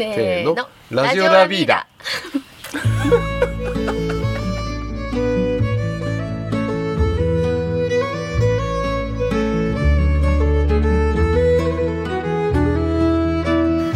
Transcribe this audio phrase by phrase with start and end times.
[0.00, 0.56] せーの。
[0.90, 1.86] ラジオラビーダ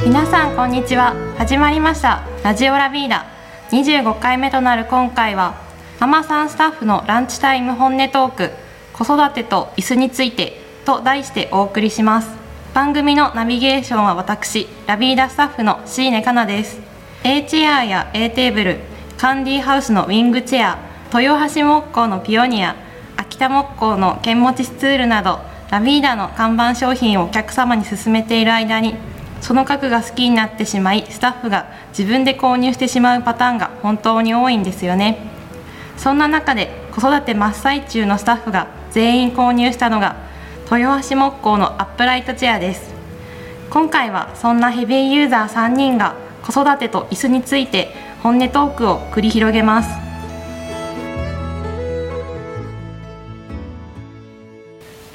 [0.04, 1.14] 皆さんこんにちは。
[1.38, 2.20] 始まりました。
[2.42, 3.24] ラジオラビーダ
[3.70, 5.54] 25回目となる今回は
[6.00, 8.50] ママさんスタッフのランチタイム本音トーク
[8.92, 12.43] 子育てと椅子についてと題してお送りします
[12.74, 16.80] 番組のナビゲーションは私ラビーダスタッフの椎根かなです。
[17.22, 18.78] A チェアや A テーブル
[19.16, 20.78] カンディハウスのウィングチェア
[21.16, 22.74] 豊橋木工のピオニア
[23.16, 25.38] 秋田木工の剣持ちスツールなど
[25.70, 28.96] ラビーダの看板商品をお客様に勧めている間に
[29.40, 35.30] その家具が好きになってしまいスタッフが自分で購入してしまうパターンが本当に多いんですよね。
[35.96, 40.33] そんな中で子育て真っ最中のスタッフが全員購入したのが
[40.70, 42.94] 豊橋木工のアップライトチェアです。
[43.70, 49.90] 今回はそんなヘビーユーザー3人が子育てと椅子について本音トークを繰り広げます。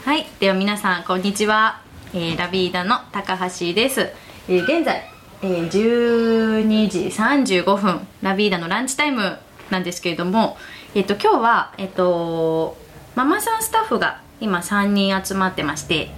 [0.05, 1.81] はい、では皆さんこんにちは、
[2.13, 4.01] えーラビーダの高橋です、
[4.47, 5.03] えー現在、
[5.41, 8.07] えー12時35分。
[8.21, 9.39] ラビーダのランチタイム
[9.71, 10.57] なんですけれども、
[10.93, 12.77] えっと今日はえっと
[13.15, 16.11] ママさんスタッフが今3人集まってまして、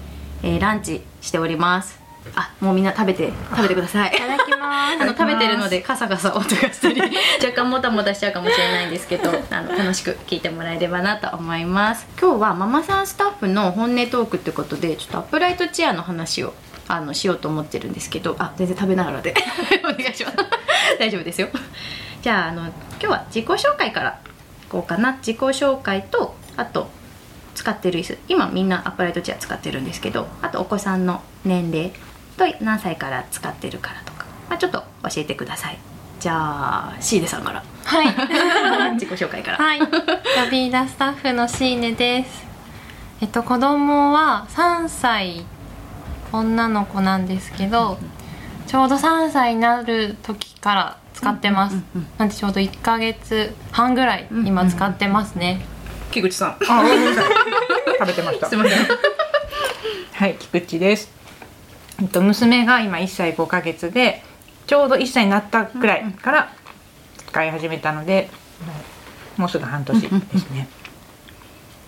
[0.43, 1.99] えーランチしております。
[2.35, 4.15] あもうみんな食べて食べてください。
[4.15, 7.01] いただきま あの食べてるのでカサカサ音がしたり
[7.43, 12.05] 若干もたもたしちゃうかもしれないんですけど あの楽しく聞いてもらえればなと思います。
[12.19, 16.53] 今日はママさんスタッフの本音トークってことでちょっとアップライトチェアの話を
[16.87, 19.33] あのしようと思ってるんですけどあ全然食べながらで。
[19.83, 20.37] お願いします。
[20.99, 21.47] 大丈夫ですよ。
[22.21, 24.13] じゃああの今日は自己紹介からい
[24.69, 25.13] こうかな。
[25.13, 26.89] 自己紹介とあと
[27.61, 28.17] 使ってる椅子。
[28.27, 31.91] 今みんなアップライトチェア使ってるんですけどあとお子さんの年齢
[32.37, 35.77] と何歳から使ってるからとか、まあ、ちょっと教えてください。
[36.19, 37.63] じゃあシーネさんから。
[37.83, 38.93] はい。
[38.97, 39.85] 自己紹介から、はい、ラ
[40.49, 42.47] ビーダスタッフの椎根です。
[43.21, 45.45] えっと子供は3歳
[46.33, 47.99] 女の子なんですけど、
[48.65, 51.73] ちょうど3歳になる時から使ってます。
[51.73, 55.63] うんうんうんなんでちょうど1ヶ月半ぐらい今使ってますね。
[56.11, 57.31] 木口さんあ、ごめんなさい。
[57.99, 58.47] 食べてました。
[58.47, 58.87] すいません
[60.13, 61.09] はい、菊池です。
[62.01, 64.23] えっと娘が今1歳5ヶ月で、
[64.67, 66.53] ちょうど1歳になったくらいから
[67.27, 68.29] 使い始めたので、
[69.37, 70.67] もうすぐ半年ですね。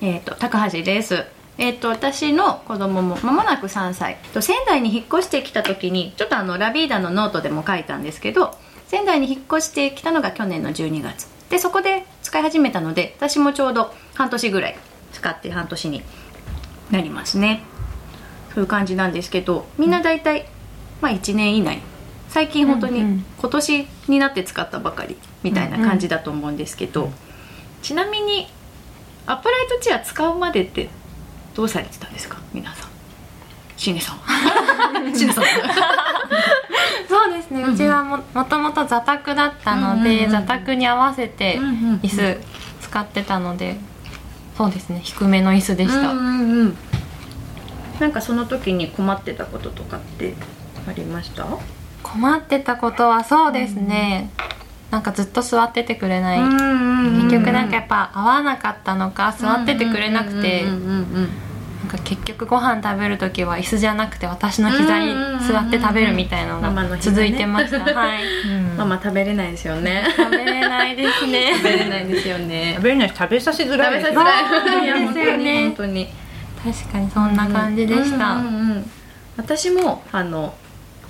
[0.01, 1.25] えっ、と高橋です
[1.57, 8.57] えっ、と私の子供も間もなく3歳と仙台に引っ越してきた時にちょっとあのラビーダのノートでも書いたんですけど
[8.87, 14.77] 仙台に引っ越してきたのが去年の12月でそこで使い始めたので私もちょうど半年ぐらい
[15.11, 16.01] 使って半年に
[16.89, 17.61] なりますね。
[18.55, 20.47] そういう感じなんですけどみんな大体、
[20.99, 21.79] まあ1年以内。
[22.29, 27.11] 最近本当に今年になって使ったばかりみたいな感じだと思うんですけど、
[27.83, 28.47] ちなみに
[29.27, 30.89] アップライトチェア使うまでって
[31.53, 32.39] どうされてたんですか？
[32.51, 32.89] 皆さん
[33.77, 34.17] シネさん。
[35.15, 35.43] シネさん。
[37.09, 37.61] そうですね。
[37.61, 37.73] うんうん。
[37.75, 41.99] うちはももともと座卓だったので、うんうんうん座卓に合わせてうんうんうん。
[42.03, 42.37] 椅子
[42.81, 43.77] 使ってたので、
[44.57, 45.01] そうですね。
[45.03, 46.11] 低めの椅子でした。
[46.11, 46.77] うんうんうん。
[47.99, 50.33] なんかその時に困ってたこととかって
[50.87, 51.45] ありました？
[52.01, 54.29] 困ってたことはそうですね。
[54.91, 56.39] なんかずっと座っててくれない。
[56.39, 56.55] 結
[57.23, 60.63] 結局なんかやっぱ合わなかったのか座っててくれなくて。
[60.63, 60.91] うんうんうんう
[61.21, 61.29] ん
[61.83, 65.13] なんか結局ご飯食べる時は椅子じゃなくて私の膝に
[65.45, 68.23] 座って食べるみたいなのが続いてました、 はい。
[68.23, 68.77] うん。
[68.77, 70.05] ママ食べれないですよね。
[70.15, 71.53] 食べれないですね。
[71.59, 72.73] 食べれないですよね。
[72.77, 73.99] 食べれないし食べさせづらい。
[73.99, 74.31] です食べさ
[74.65, 74.81] せづね。
[74.81, 74.85] らい。
[74.85, 75.63] いやそうですよね。
[75.63, 76.09] 本当に
[76.63, 78.91] 確かにそんな感じでした、うんうんうん
[79.35, 80.53] 私もあの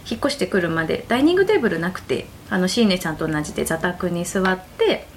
[0.10, 5.08] 引っ越してくるまでダイニングテーブルなくてあのシーネさんと同じで座卓に座って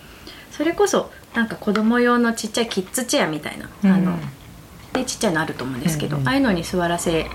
[0.50, 4.18] それこそなんか子供用のちっちゃいキッズチェアみたいな、あの
[4.96, 6.28] でちっちゃいのあると思うんですけど、うんうん。
[6.28, 7.26] ああいうのに座らせ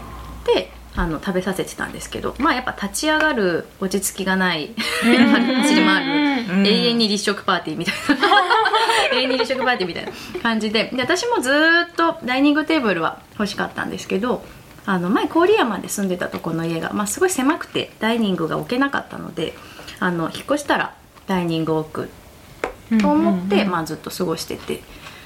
[0.43, 6.05] てあの食べさせてたんですけどまあやっぱ立ち上がる落ち着きがない走り回
[6.45, 6.67] るうん。
[6.67, 8.27] 永遠に立食パーティーみたいな。
[9.17, 10.11] 永遠に立食パーティーみたいな
[10.41, 10.89] 感じで。
[10.93, 14.43] で私もずーっとダイニングテーブルは欲しかったんですけど
[14.85, 19.53] あの前郡山で住んでたとこの家が、まあ、すごい狭くてダイニングが置けなかったので
[19.99, 20.95] あの引っ越したら
[21.27, 22.09] ダイニングを置く
[22.99, 24.81] と思って、まあ、ずっと過ごしてて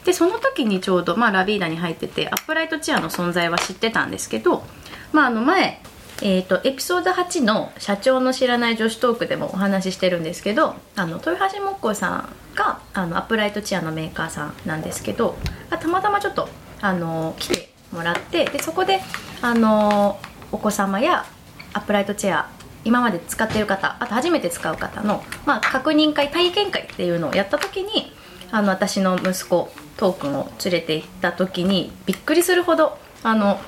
[0.06, 4.64] でその時にちょうど、まあ、ラビーダに入っててアップライトチェアの存在は知ってたんですけど、
[5.12, 5.82] まあ、あの前、
[6.22, 15.36] えー、とエピソード8の「社長の知らない女子トーク」でもお話ししてるんですけどあの豊橋木工さんがあのアップライトチェアのメーカーさんなんですけど
[15.70, 16.48] たまたまちょっと
[16.82, 19.02] あの来てもらってでそこで
[19.42, 20.20] あの
[20.52, 21.26] お子様や
[21.74, 22.50] アップライトチェア
[22.84, 28.14] 今まで使ってる方あと初めて使う方の、まあ、確認会体験会っていうのをやった時に
[28.52, 33.60] あの私の息子トークンを連れて行った時にびっくりするほどあの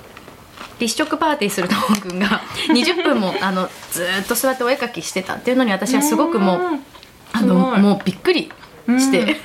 [0.80, 6.60] 立食パーティーするトークンが 20分もあのずーっと座ってお絵描きしてたっていうのに私はすごくもう
[7.34, 8.52] あのもうびっくり
[8.88, 9.38] して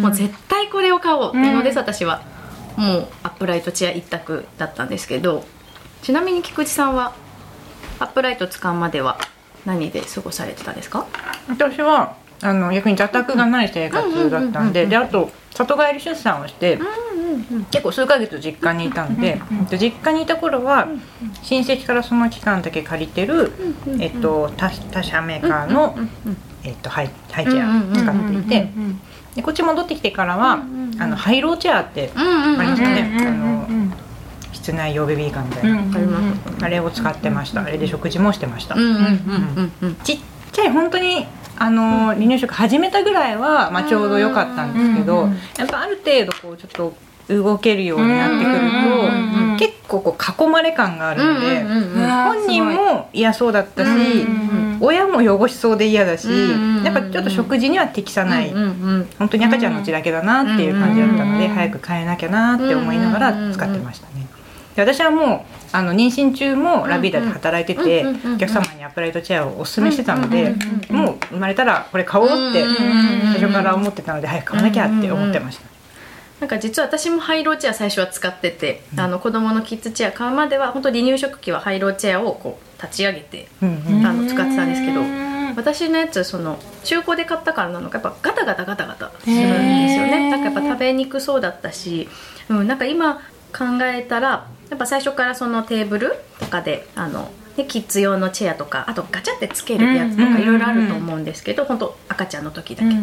[0.00, 2.22] もう絶対これを買おうっていうのです、私は。
[2.76, 5.44] もうアップライトチェア一択だったんですけど
[6.02, 7.12] ちなみに菊池さんは
[7.98, 9.18] アップライト使うまでは
[9.66, 11.06] 何で過ごされてたんですか？
[11.48, 16.78] 私はあの逆に座卓がない生活だったんでであと里帰り出産をして
[17.70, 20.88] 結構数ヶ月実家にいたんでで実家にいた頃は
[21.42, 23.52] 親戚からその期間だけ借りてる
[23.98, 25.96] えっと他他社メーカーの
[26.64, 28.68] えっとハイハイチェア使っていて
[29.36, 30.62] でこっち戻ってきてからは
[30.98, 33.16] あのハイローチェアってありますかね。
[33.18, 33.60] うんあの
[34.52, 35.80] 室内用ベビーカーみたいな。
[36.62, 37.62] あれを使ってました。
[37.62, 38.74] あれで食事もしてました。
[40.04, 40.18] ちっ
[40.52, 41.26] ちゃい本当に
[41.62, 46.94] あの離乳食始めたぐらいは、まあ、ちょうど良かったんですけど、うんやっぱある程度こうちょっと
[47.28, 56.28] 動けるようになってくると、うん結構こう囲まれ感があるので、本人も嫌そうだったし、うん親も汚しそうで嫌だし、
[56.82, 64.26] やっぱちょっと食事には適さない、本当に赤ちゃんの血だけだなっていう感じだったので、うん早く変えなきゃなって思いながら使ってましたね。
[64.76, 73.32] で私はもうあの妊娠中もラビーダで働いてて、うんうんうんお客様にアップライトチェアをお勧めしてたので、うんうんうんもう生まれたらこれ買おうってうんうんうん。
[73.32, 75.68] 最初から思ってたので早く買わなきゃって思ってました。
[76.40, 84.06] なんか実は私もハイローチェア最初は使ってて、あの子供のキッズチェア買うまでは本当離乳食器はハイローチェアをこう立ち上げてうんうん。
[84.06, 85.30] あの使ってたんですけどうん。
[85.56, 92.08] 私のやつその中古で買ったからなのかやっぱガタガタガタガタするんですよねなんかやっぱ食べにくそうだったし、
[92.48, 93.16] うん、なんか今
[93.52, 100.36] 考えたらやっぱ最初からそのテーブルとかであのでキッズ用のチェアとかあとガチャってつけるやつとうんうんうんうん。
[100.36, 103.02] かいろいろあると思うんですけど本当赤ちゃんの時だけ、うん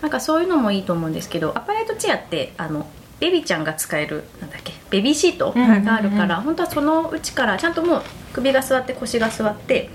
[0.00, 2.86] なんかそういうのもいいと思うんですけどアッパレートチェアってあの
[3.18, 8.02] ベビーちゃんが使えるなんだっけベビーシートがあるから、本当はそのうちからちゃんともう
[8.34, 9.88] 首が座って腰が座って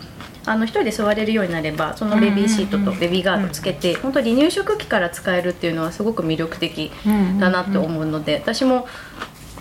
[0.46, 8.88] あの一人で座れるようになればそのベビーシートとベビーガードつけて、本当離乳食器から使えるっていうのはすごく魅力的うんだなって思うので、私も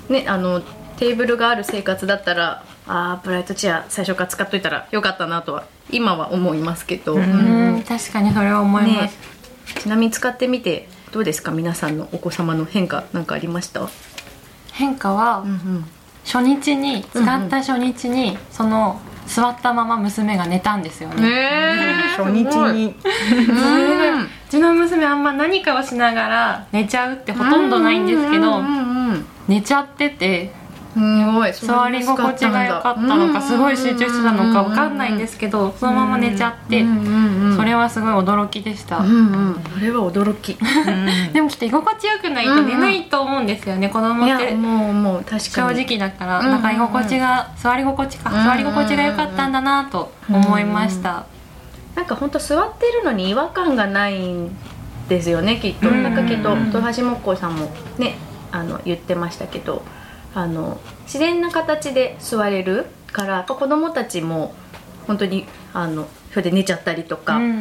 [0.09, 0.63] ねあの
[1.01, 7.23] テーブルがある生活だったらあーブライトチェア最初から使っといたらよかったなとは今は思いますけど、うん。
[7.23, 7.83] うん。
[7.85, 9.09] 確かにそれは思いまね。
[9.09, 11.53] す、ちなみに使ってみてどうですか？
[11.53, 13.89] 皆さんのお子様の変化なんかありました、
[14.73, 15.87] 変化はん
[16.27, 22.45] 初日に使った初日にその座ったまま娘が寝たんですよね、ね初日
[22.75, 22.89] に。
[22.89, 29.27] うちの娘あんま何かをしながら寝ちゃうってほとんどないんですけどうんうんうん。
[29.49, 30.60] 寝ちゃってて
[30.93, 31.53] すごい。
[31.53, 36.85] 座り心地が良かったのかすごい集中してたのか分かんないんですけどそのまま寝ちゃって
[37.57, 38.99] それはすごい驚きでした。
[38.99, 39.05] そ
[39.81, 40.59] れは驚き。
[41.33, 44.55] でもきっと居心地よくないと寝ないと思うんですよね子供って。
[44.55, 45.85] もうもう確正かに。
[45.85, 48.31] 直だからなんか居心地が座り心地か。
[48.31, 51.27] 座り心地が良かったんだなと思いました。
[51.95, 54.57] なんか本当座ってるのに違和感がないん
[55.09, 56.03] ですよねきっと、うん。
[56.03, 58.17] なんかきっと豊橋木工さんもね
[58.53, 59.83] あの言ってましたけど
[60.35, 64.55] あの自然な形で座れるからやっぱ子供たちも
[65.07, 67.53] 本当にあのそれで寝ちゃったりとか、うんうんう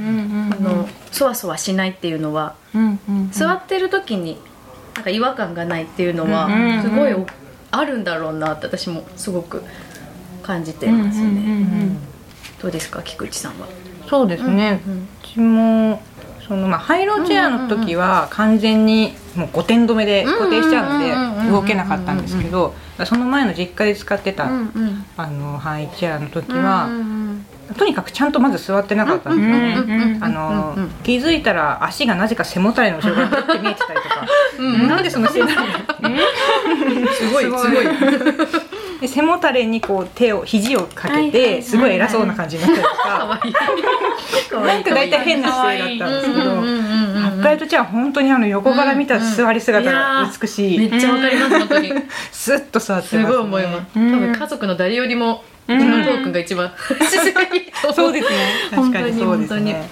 [0.49, 3.31] んあのそわそわしないっていうのは、うんうんうん。
[3.31, 4.37] 座ってる時に
[4.93, 7.15] なんか違和感がないっていうのは、うんすごい
[7.71, 9.63] あるんだろうなって私もすごく
[10.43, 11.41] 感じてますね、うんうんう
[11.85, 11.97] ん
[12.61, 13.67] どうですか菊池さんは？
[14.07, 16.01] そうですね、うんうちも
[16.47, 21.11] そのまあハイローチェアの時は完全にもう5点止めで固定しちゃうのうんうん。
[21.11, 25.05] うんうんで動けなかったんですけどその前の実家で使ってた、うんうん。
[25.17, 27.45] あのハイチェアの時は、うんうん
[27.77, 34.25] とにかくちゃんとまず座ってなかったんですよね、うんうんうんあの、うんうん気づいたら足がなぜか背もたれの後ろからグッて見えてたりとか、
[34.87, 35.73] なんでその姿勢なの
[37.11, 37.85] すごいすごい。
[39.01, 42.89] で背もたれにこう手を肘をかけてすごい偉そうな感じになったりと
[44.49, 46.99] 可かなんか大体変な姿勢だったんですけど。
[47.19, 51.93] アップライトチェアは本当にあの横から見た座り姿が美しい、めっちゃわかります本当に。
[52.31, 53.85] スッと座ってます、ね、すごい思います。
[53.93, 54.19] 多うん。
[54.19, 55.79] 分家族の誰よりもううん。
[55.79, 56.71] ちのトークンが一番
[57.93, 58.37] そうですね。
[58.71, 59.89] 確かにそうです本当にね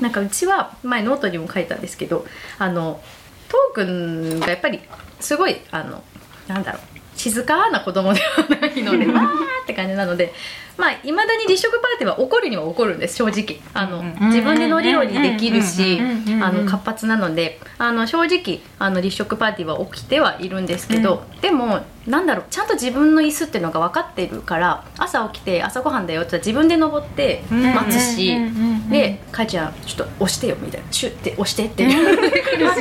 [0.00, 2.26] なんかうちは前ノートにも書いたんですけど
[2.58, 3.00] あの
[3.48, 4.80] トークンがやっぱり
[5.20, 6.02] すごいあの
[6.48, 9.26] なんだろう静かな子供ではないのでわー
[9.62, 10.32] って感じなので
[10.76, 13.60] まあいまだに立食パーティーは起こるには起こるんです正直。
[13.74, 28.90] あの、うん自分で乗り降りできるしうんうんうんあの活発なのであの正直あの立食パーティーは起きてはいるんですけど、でもなんだろうちゃんと自分の椅子っていうのが分かってるから朝起きて朝ごはんだよって自分で登って待つし、うんうんうんうん。
[28.90, 31.86] で「かいちゃんちょっと押してよ」みたいな「シュッて押して」って。
[31.86, 32.74] 言ってくるし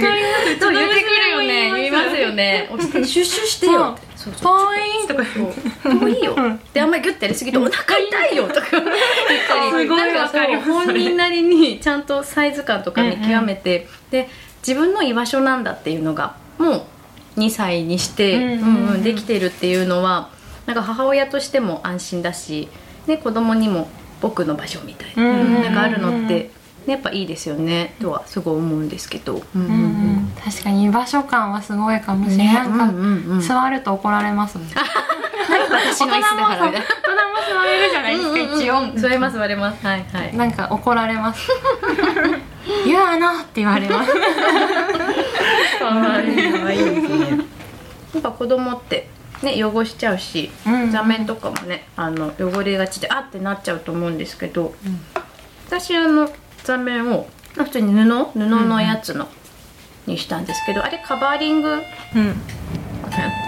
[0.59, 1.71] そう言ってくるよね。
[1.73, 2.69] 言いますよね。
[2.71, 4.67] 押してシュッシュしてよってそうそう。
[4.67, 6.35] ポインとかそう遠いよ。
[6.73, 8.61] であんまりギュッてやりすぎてお腹痛いよとか。
[8.71, 8.83] 言っ
[9.47, 14.29] たりすごいなんかそう本人なりにちゃんとサイズ感とか見極めて、で
[14.65, 16.87] 自分の居場所なんだっていうのがも
[17.35, 18.59] う2歳にして、うんうんうん。
[18.59, 20.29] うんうんできてるっていうのは
[20.65, 22.69] なんか母親としても安心だし、
[23.07, 23.89] ね、子供にも
[24.21, 25.63] 僕の場所みたいな,、うんうんうんうん。
[25.63, 26.51] なんかあるのって、
[26.85, 29.41] ね、やっぱいいですよねとはすごい思うんですけど。
[29.55, 29.77] うんうんうんう
[30.11, 33.41] ん確かに居場所感はすごいかもしれない、なんか、うんうんうん。
[33.41, 34.67] 座ると怒られますもん。
[34.73, 36.79] 私の椅子だからみたいな。
[36.79, 39.85] 大人も座れるじゃないですか、一応、うんうんうん座れます座れます。
[39.85, 40.35] はいはい。
[40.35, 41.49] なんか怒られます。
[42.85, 44.11] 言うなって言われます。
[45.79, 47.53] かわいいかわいいですね。
[48.13, 49.09] やっぱ子供って
[49.41, 54.73] ね汚しちゃうし、うん座面とかもねあの汚れがちであってなっちゃうと思うんですけど、
[55.67, 56.29] 私あの
[56.63, 59.27] 座面を普通に布布のやつの、
[60.05, 61.81] にしたんですけどあれカバーリング？
[62.15, 62.35] うん。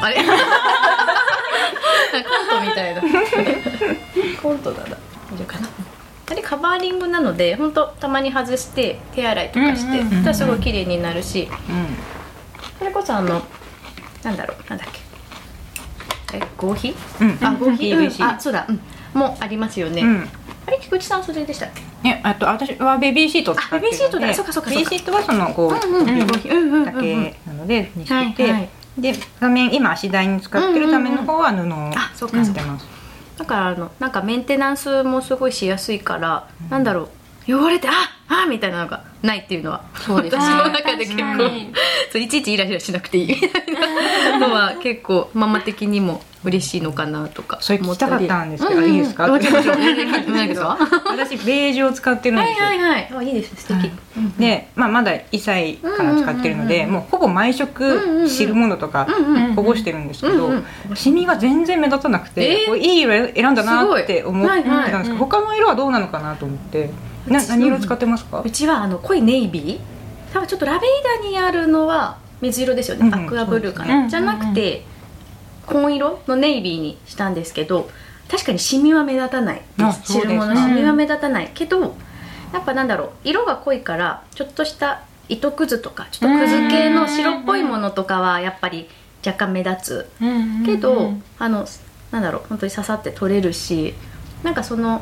[0.02, 0.16] あれ？
[0.26, 3.02] コントみたいな
[4.42, 4.90] コントだな。
[4.90, 5.68] 大丈夫かな？
[6.32, 11.88] あれカバーリングなので本当たまに外して手洗いとかして、うすごい綺麗になるしうん。
[12.80, 13.42] それこそあの
[14.24, 14.88] なんだろうなんだっ
[16.32, 16.38] け？
[16.38, 16.96] え合皮？
[17.22, 17.38] うん。
[17.42, 18.24] あ合皮、うん。
[18.24, 18.80] あそうだ、うん、
[19.14, 20.30] もうありますよね、うん
[20.68, 20.80] あれ？
[20.80, 21.82] 菊池さんそれでしたっけ？
[22.08, 24.34] ね、あと私はベビーシートを使ってるのであベビーシートだ。
[24.34, 26.28] そうかそうかベビーシートはそのこう、うんうんうん。
[26.28, 32.88] 合皮うんうんうんだけなのでにしてで画面今足台に使ってるための方は布をあそうか使ってます、
[33.38, 37.10] だからあのなんかメンテナンスもすごいしやすいから、なんだろう
[37.48, 37.92] 汚れてあ
[38.44, 39.84] あみたいなのがないっていうのは。
[39.96, 40.42] そうですね。
[40.44, 41.38] 私の中で結構
[42.12, 43.28] そういちいちイライラしなくていい。
[43.28, 48.86] みたいなのは結構ママ的にも嬉しいのかなとかそれ聞きたかったんですけど、うん。
[48.86, 49.28] うんいいですか？
[49.28, 49.46] 私
[51.38, 53.10] ベージュを使ってるんはいですよ、はいはい。
[53.16, 53.92] あいいです素敵、はい。
[54.40, 57.02] で、まあ、まだ1歳から使ってるので、うんうんうんうん。
[57.02, 62.66] もうほぼ毎うんうんう食ん汁物とかうんうん保護してるんですけど、うんうんシミが全然目立たなくて、えー。
[62.68, 65.18] こういい色選んだなって思ってたんですけど、はいはい。
[65.18, 66.90] 他の色はどうなのかなと思って
[67.28, 68.42] な何色使ってますか？
[68.46, 69.80] うちはあの濃いネイビー。
[70.34, 70.82] 多分ちょっとラベン
[71.22, 74.10] ダーにあるのは水色ですよね、うんアクアブルーかな、ね。
[74.10, 74.84] じゃなくて
[75.66, 77.90] 紺色のネイビーにしたんですけど
[78.30, 79.62] 確かにシミは目立たない
[80.04, 81.52] 汁物のシミは目立たない。
[81.54, 81.96] けど
[82.54, 83.10] やっぱなんだろう。
[83.24, 88.88] 色が濃いからちょっとした糸くずとかちょっとくず系の白っぽいものとかはやっぱり
[89.26, 90.10] 若干目立つ。
[90.66, 91.66] けど、あの
[92.12, 92.42] なんだろう。
[92.48, 93.96] 本当に刺さって取れるし
[94.44, 95.02] なんかその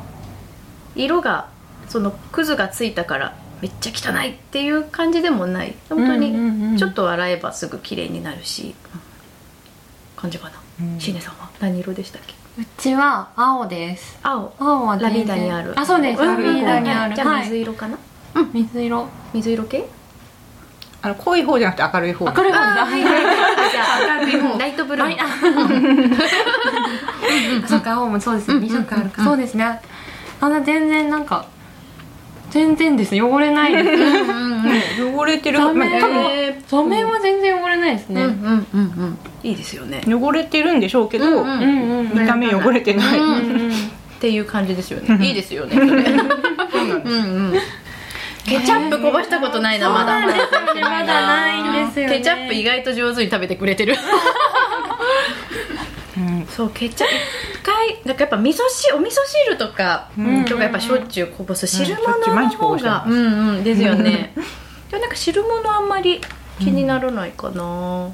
[0.96, 1.50] 色が
[1.94, 5.76] そのクズがついたからめっちゃ汚いっていう感じでもない。
[5.90, 6.38] 本当うんうんう
[6.70, 8.74] んにちょっと洗えばすぐ綺麗になるし、
[10.18, 11.00] 感じかな、うん。
[11.00, 11.50] シーネさんは？
[11.60, 12.34] 何色でしたっけ？
[12.60, 14.18] うちは青です。
[14.24, 14.56] 青。
[14.58, 15.80] 青はラビーダにある。
[15.80, 17.16] あそうです、んラビーダにある。
[17.16, 17.44] じゃあはい。
[17.44, 17.98] 水色かな、
[18.52, 19.08] 水色。
[19.36, 19.88] 水色系？
[21.04, 22.26] あの濃い方じゃなくて明るい方。
[22.26, 22.58] 明るい方。
[22.58, 24.58] だあはいはいはいあじゃあ明るい方。
[24.58, 25.06] ライトブルー。
[25.06, 25.28] はいあ
[27.68, 28.56] そうか青もそうですね。
[28.58, 29.28] うん2色あるか、うん。
[29.28, 29.80] そうですね。
[30.42, 31.46] あんな全然なんか
[32.54, 33.16] 全然です。
[33.20, 35.04] 汚れないです。
[35.04, 38.82] 汚れてる、ダメは全然汚れないですね、うんうんうん。
[38.82, 40.04] うんいいですよね。
[40.08, 42.12] 汚れてるんでしょうけど、うんうんうんうん。
[42.12, 43.72] うん見た目汚れてない、うんうんうん。
[43.72, 43.74] っ
[44.22, 45.26] ていう感じですよね。
[45.26, 45.94] いいですよねうんう
[47.56, 47.60] ん
[48.46, 51.28] ケチャップこぼしたことないなまだまだ。
[51.28, 52.18] ないんですよね。
[52.18, 53.96] ケチャップ意外と上手に食べてくれてる。
[56.18, 56.46] うん。
[56.46, 57.10] そうケチャッ
[57.84, 59.14] プ一回なんかやっぱ味噌汁お味噌
[59.48, 60.46] 汁とか、うん。
[60.46, 63.10] とかやっぱしょっちゅうこぼす汁物の方がう。
[63.14, 64.34] んうんですよね。
[64.90, 66.22] でもなんか汁物あんまり
[66.60, 68.12] 気にならないかな、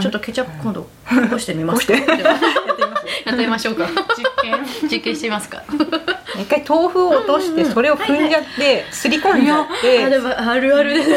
[0.00, 0.88] ちょっとケチャップ今度こ
[1.30, 1.94] ぼしてみます か？
[1.94, 3.86] やってみましょうか。
[4.16, 4.64] 実験。
[4.88, 5.62] 実験してみますか。
[6.36, 10.04] 一回豆腐を落としてそれを踏んじゃってすり込んじゃって。
[10.04, 11.10] あでもあるあるです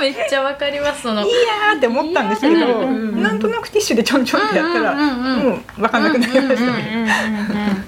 [0.00, 1.22] めっちゃわかりますその。
[1.22, 2.60] いやーって思ったんですけど、うん。
[2.60, 5.50] うんうんなんとなくティッシュでちょんちょんってやったら、うんうんうんうん。
[5.50, 7.84] もう分かんなくなりましたね、うんうんうん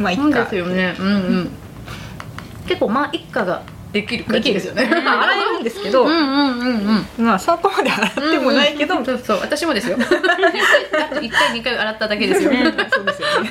[0.00, 0.96] まあいっそうでかすよね。
[0.98, 1.10] うんう
[1.40, 1.50] ん。
[2.66, 3.62] 結構まあ一家が
[3.92, 4.86] できる感じですよね。
[5.04, 7.24] まあ洗えるんですけど、うんうんうんうん。
[7.24, 9.98] まあそこまで洗ってもないけど、そうそう私もですよ。
[10.00, 12.50] あと1回2回洗っただけですよ。
[12.52, 12.58] そ
[13.02, 13.50] うですよね。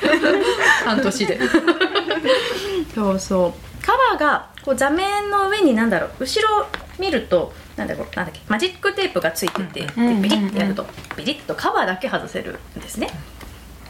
[0.84, 1.40] 半年で。
[2.94, 3.86] そうそう。
[3.86, 6.66] カバーがこう座面の上になんだろう後ろ
[6.98, 13.08] 見るとなんだろうなんだっけマジックテープがついてて、うんでビリッてやるとビリッとカバーだけ外せるんですね。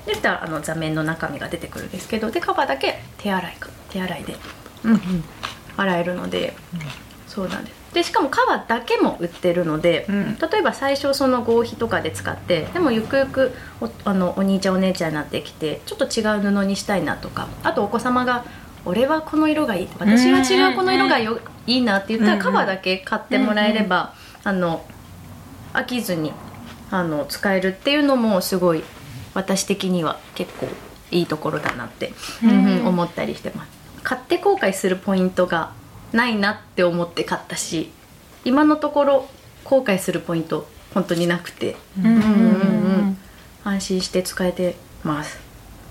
[0.06, 4.36] でしたらあの座面の中身が出てくるんですけどでカバーだけ手洗いか手洗いで、
[4.84, 5.00] うんうん、
[5.76, 6.54] 洗えるので、
[7.28, 7.82] そうなんです。
[7.94, 10.38] でしかもカバーだけも売ってるので、うん。
[10.38, 18.44] 例えば最初その合皮とかで使ってでもゆくゆくおあのお兄ちゃんお姉ちゃんになってきてちょっと違う布にしたいなとかあとお子様が
[18.84, 24.84] 「俺はこの色がいい」私は違うこの色がよいいなって言ったうんらカバーだけ買ってもらえれば、あの
[25.72, 26.32] 飽きずに
[26.90, 28.82] あの使えるっていうのもすごい
[29.34, 30.68] 私的には結構
[31.10, 32.12] いいところだなって、
[32.42, 32.50] うん。
[32.50, 33.70] うんうん思ったりしてます。
[34.02, 35.70] 買って後悔するポイントが
[36.12, 37.92] ないなって思って買ったし
[38.44, 39.28] 今のところ
[39.64, 43.18] 後悔するポイント本当になくてうんうんうん
[43.64, 44.74] 安心して使えて
[45.04, 45.38] ます。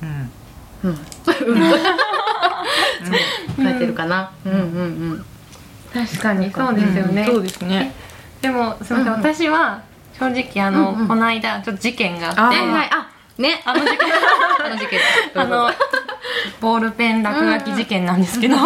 [0.04, 0.32] うん。
[0.84, 1.00] うん
[3.06, 4.32] 使えてるかな。
[4.46, 4.52] うん。
[4.52, 4.62] うんう
[5.16, 5.26] ん
[5.94, 7.94] 確かにそうですよね、そうですね。
[8.42, 9.82] でもすみません、私は
[10.18, 12.40] 正直あの、この間ちょっと事件があって。
[12.40, 12.90] あはいはい。
[12.92, 13.62] あね。
[13.66, 14.00] あの事件。
[14.64, 15.02] あの事件。
[15.36, 15.70] あの
[16.62, 18.56] ボールペン落書き事件なんですけど、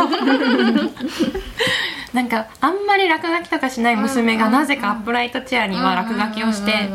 [2.14, 6.90] なんかあんまり落書きとかしない娘がなぜかアップライトチェアには落書きをして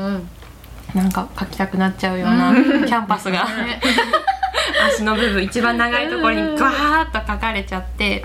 [0.94, 3.46] なんか書きたくなっちゃうようなキャンパスが
[4.88, 8.24] 足の部分一番長いところにガーッと書かれちゃって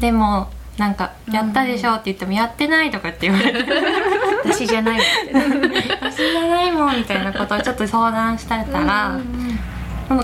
[0.00, 3.64] でもなんか「やったでしょ」って言っても「やってない」とかって言われて。
[4.42, 5.00] 私じゃない
[6.00, 9.18] 「私じゃないもん」みたいなことをちょっと相談してたら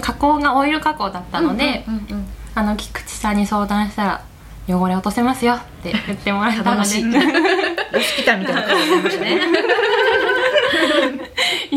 [0.01, 1.85] 加工がオイル加工だったので、
[2.55, 4.23] あの菊池さんに相談したら
[4.67, 6.89] 「汚れ落とせますよ」って言ってもらえたので。
[6.89, 7.05] しい。
[8.17, 9.37] 来たみたいな顔してましたね。
[9.37, 9.76] 一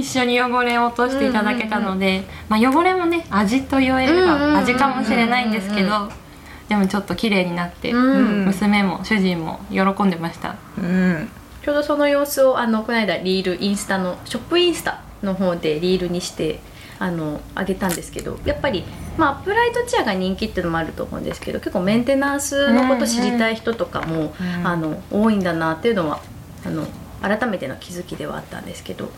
[0.09, 6.29] 緒に汚れを落としていただけたので、まあ、汚れもね味と言えれば味かもしれないんですけうんうんど
[6.69, 8.45] でもちょっと綺麗になって、うん。
[8.45, 10.55] 娘も主人も喜んでました。
[10.77, 11.27] うん。
[11.63, 16.59] ちょうどその様子をあのこの間リールインスタのショップインスタの方でリールにして
[16.99, 18.85] あの上げたんですけどやっぱり、
[19.17, 24.67] まあ、アップライトチェアが人気っていうのもあると思うんですけど結構メンテナンスのこと知りたい人とかも、うん。
[24.67, 26.21] あの多いんだなっていうのは
[26.65, 26.85] あの
[27.21, 29.09] 改めての気づきではあったんですけど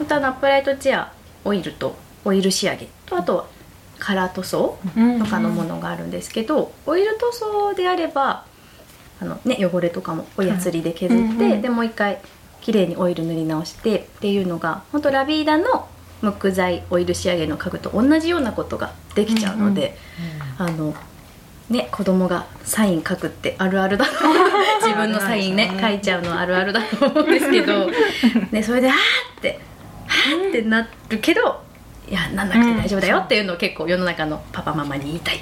[0.00, 1.12] 本当あのアップライトチェア
[1.44, 3.46] オイルとオイル仕上げとあとは
[3.98, 4.78] カラー塗装
[5.18, 8.46] とかのものがあるんですけど、オイル塗装であれば
[9.20, 11.40] あの、ね、汚れとかもおやつりで削って、うん。
[11.42, 12.18] うんうんでもう一回
[12.62, 15.88] 綺麗にオイル塗り直してっていうのが本当ラビーダの
[16.22, 19.96] ムック剤オイル仕上げの家具と同じようなことができちゃうので、
[20.58, 20.94] あの
[21.70, 24.04] ね子供がサイン書くってあるあるだ
[24.82, 27.90] 自分のサインね書いちゃうのはあるあるだと思うんですけど、
[28.52, 28.96] ね、それで「あー
[29.38, 29.60] って
[30.10, 31.62] 「あーってなるけど
[32.10, 35.36] いやなんなくて大丈夫だよっていうのを結構世の中のパパママに言いたい。
[35.36, 35.40] っ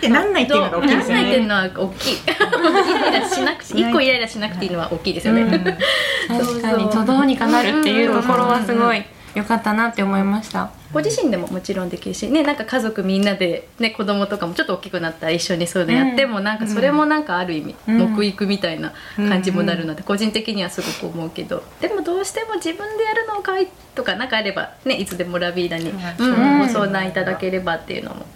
[0.00, 2.14] てなんないっていうのが大きいですよなんないっていうねのは大きい。
[2.14, 5.40] イライラしなくて一個イライラしなくていいのは大きいですよね。
[5.40, 5.50] うん。
[6.38, 9.02] 確かにとどうにかなるっていうところはすごい
[9.34, 10.70] 良かったなって思いました。
[10.92, 18.14] ご自身でももちろんできるしねなんか家族みんなでね子供とかもちょっと大きくなったら一緒にそういうのやっても、なんかそれもなんかある意味、うん。
[18.14, 21.64] 木育みたいな感じもなるので、個人的にはすごく思うけど。
[21.80, 25.98] でもどうしても自分でやるのかいとか何かあればねいつでもラビーダに、うん。
[25.98, 28.26] うんご相談いただければっていうのも。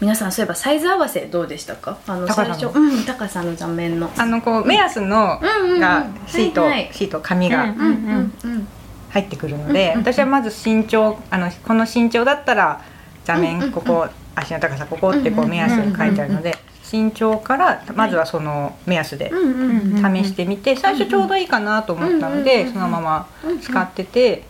[0.00, 1.98] 皆さんそういえばサイズ合わせどうでしたか？
[2.06, 2.70] あの最高さの。
[2.72, 2.78] 初。
[2.78, 4.10] うん高さの座面の。
[4.16, 5.80] あのこう目安のうんうんうん。
[5.80, 7.64] がシート、シート紙が。
[7.64, 8.68] うんうんうんうん
[9.16, 12.82] 入ってくるので、私はまず身長あのこの身長だったら
[13.24, 16.54] 座面ここ、足の高さここってこう目安書いてあるので、
[16.92, 23.26] 身長からまずはその目安で試してみて、最初ちょうどいいかなと思ったので、そのまま
[23.62, 24.44] 使ってて。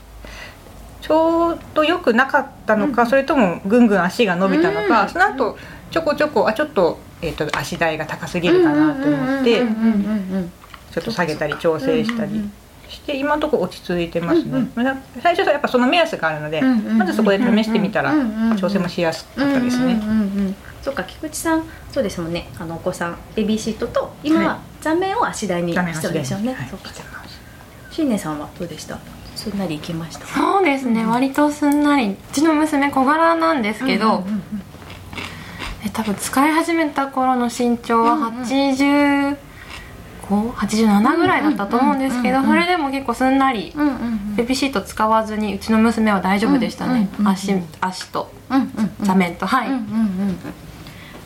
[1.03, 5.57] ちょうど良くなかったのか、うんそれともぐんぐん足が伸びたのか、うんその後
[5.93, 9.61] ちょこちょこあちょっと,、えー、と足台が高すぎるかなと思って、
[10.91, 12.51] ちょっと下げたり調整したり
[13.07, 18.57] うんうんうんして今のところ落ち着いてますね、うんまだ最初はやっぱその目安があるので、うんうんうんまずそこで試してみたらうんうんうん。
[18.57, 22.49] 調整もしやすかったですね、うんうんうんうんそうか菊池さんそうですもんね。
[22.61, 26.69] あのお子さんベビーシートと今はは座面を足台にしてるんですよね、はい。
[26.69, 26.91] そうか。
[27.91, 28.97] 新年さんはどうでした？
[29.35, 30.27] すんなりいきました？
[30.27, 31.05] そうですね。
[31.05, 32.11] 割とすんなり。
[32.11, 34.43] うちの娘小柄なんですけど、うんうんうん
[35.85, 38.45] え多分使い始めた頃の身長はうんうん
[40.29, 43.73] 8587ぐらいだったと思うんですけどそれでも結構すんなり
[44.37, 48.31] ベビーシート使わずにうちの娘は大丈夫でしたね、足足と
[49.01, 49.69] 座面と、はい、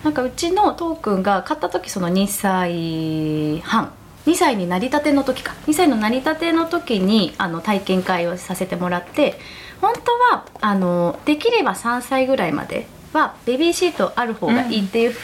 [0.05, 3.93] なんかうちのトークンが買った時その2歳半。
[4.27, 5.55] 2歳になりたての時か。
[5.67, 9.39] 2歳のなりたての時にあの体験会をさせてもらって
[9.81, 15.15] 本当はあのできれば3歳ぐらいまではベビーシートある方がいいっていう、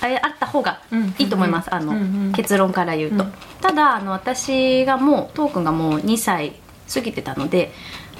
[0.00, 0.80] あれあった方が
[1.18, 2.32] いいと思います、あの、うんうん。
[2.32, 3.32] 結論から言うと、うん。
[3.60, 6.52] ただあの私がもうトークンがもう2歳
[6.92, 7.72] 過ぎてたので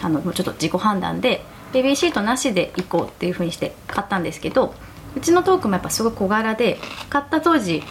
[0.03, 4.75] あのもうちょっと自己判断でベビーシートなしで行こうっていうふうにして買ったんですけど
[5.17, 6.79] うちのトークもやっぱすごい小柄で
[7.11, 7.83] 買った当時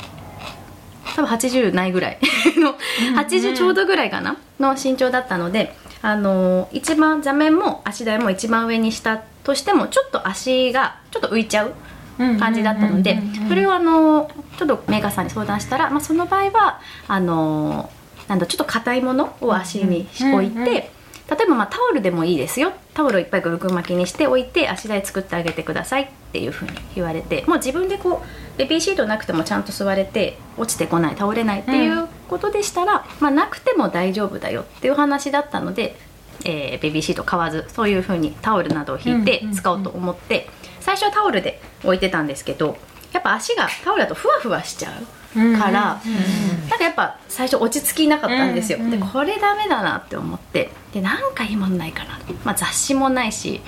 [1.15, 2.19] 多分80ないぐらい
[2.57, 2.75] の
[3.19, 4.37] 80ちょうどぐらいかな？
[4.59, 11.73] の身長だったのであのー一番座面も足台も一番上にしたとしてもちょっと足がちょっと浮いちゃう
[12.17, 17.89] 感じだったのでそれをあのちょっとメーカーさんに相談したら、まあ、その場合はあの
[18.27, 20.89] なんだちょっと硬いものを足に置いて
[21.29, 22.71] 例えばまあタオルでもいいですよ。
[22.93, 35.97] タオルをいっぱいぐるぐる巻きにしておいて足台作ってあげてくださいっていうふうに言われてもう自分でこうベビーシートなくてもちゃんと座れて落ちてこない倒れないっていうことでしたら、まあ、なくても大丈夫だよっていう話だったので、
[36.45, 40.47] えーベビーシート買わずそういうふうにタオルなどを引いて使おうと思って、
[40.79, 42.77] 最初はタオルで置いてたんですけど
[43.13, 53.61] やっぱ足がタオルだとふわふわしちゃうから、なんかやっぱ最初落ち着きなかったんですよ、でこれダメだなって思ってでなんかいいもんないかな、まあ、雑誌もないし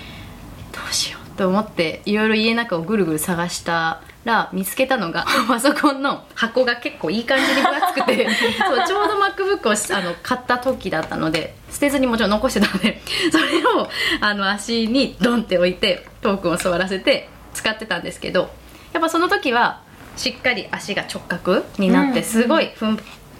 [0.71, 8.27] どうしようと思っていろいろ家の中をぐるぐる探したら見つけたのが パソコンの箱が結構いい感じに分厚くて
[8.67, 13.01] そうちょうど MacBook をしあの買った時だったので捨てずにもちろん残してたので
[13.31, 13.89] それを
[14.21, 18.49] あの足にドンって置いてトークンを座らせて使ってたんですけど
[18.93, 19.81] やっぱその時は
[20.15, 22.99] しっかり足が直角になってすごい踏ん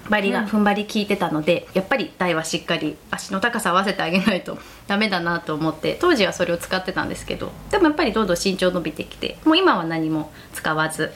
[0.10, 11.12] 張りが踏ん張り効いてたのでやっぱり台はしっかり足の高さ合わせてあげないと ダメだなと思って当時はそれを使ってたんですけどでもやっぱりどんどん身長伸びてきてもう今は何も使わず、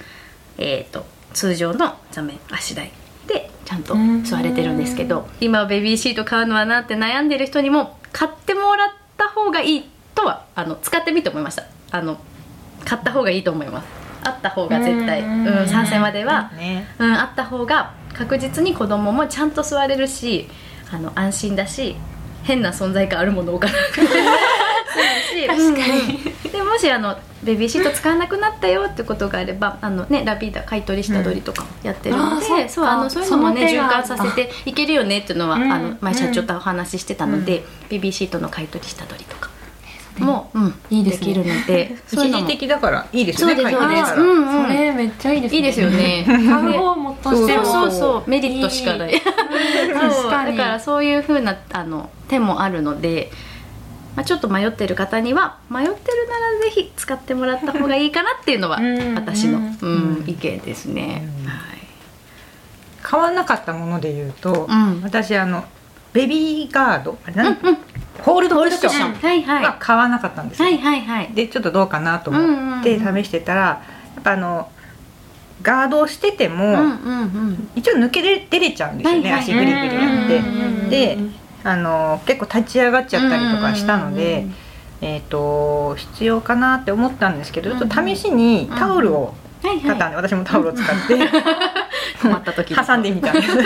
[0.57, 2.91] えー、と通常の座面足台
[3.27, 11.63] でちゃんと座れてるんですけど今はベビーシート買うのはなって悩んでる人にも買ってもらった方がいいとはあの使ってみて思いました。
[11.91, 12.19] あの
[12.85, 13.87] 買った方がいいと思います。
[14.23, 16.87] あった方が絶対、うん、賛成までは、ね。
[16.99, 20.47] うん、あった方が確実に子供もちゃんと座れるし
[20.91, 21.95] あの安心だし
[22.43, 24.07] 変な存在感あるものを置かなくて。
[25.47, 39.49] 確かに、でもしあのベビーシート使わなくなったよってことがあればあの、ね、ラビーダ買い取り下取りとかもやってるので、あーそうあのそういうのもね循環させていけるよねっていうのは、うんあの前社長とお話ししてたので、ベビーシートの買い取り下取りとか
[40.21, 44.63] も、うん、いいですねきるので 一時的だからいいですよねそうですうですうんうん。
[44.63, 45.57] それめっちゃいいですね。
[45.57, 46.23] いいですよね。
[46.27, 47.65] 買う方もとしても。
[47.65, 49.13] そうそうメリットしかない。
[49.19, 50.57] 確かに。
[50.57, 53.31] だからそういう風なあの手もあるので、
[54.15, 59.15] まあ、ちょっと迷ってる方には迷ってるならぜひ使ってもらった方がいいかなっていうのはうん。
[59.15, 59.87] 私の、うんう
[60.21, 60.23] ん。
[60.27, 61.47] 意見ですね、うん。
[61.47, 61.61] はい。
[63.01, 65.01] 買わなかったもので言うと、うん。
[65.03, 65.65] 私あの
[66.13, 67.17] ベビーガード？
[67.25, 67.57] あれなん
[68.21, 69.13] ホールドクッション。
[69.13, 69.63] はいはい。
[69.63, 71.33] は買わなかったんですよ、はいはいはい。
[71.33, 73.81] でちょっとどうかなと思ってうんうん試してたら、や
[74.19, 74.69] っぱあの
[75.61, 77.69] ガードをしてても、うんうんうん。
[77.75, 79.41] 一応抜けれ出れちゃうんですよね、はいはい。
[79.41, 81.17] 足グリグリやって、うんうんうんで
[81.63, 84.55] あの結構立ち上がっちゃったりとかしたので、うんうんうん。
[85.03, 91.17] えー、と必要かなって思ったんですけど、ちょっと試しにタオルを買ったんで、私もタオルを使って。
[92.21, 93.57] 困った時 挟んでみたんです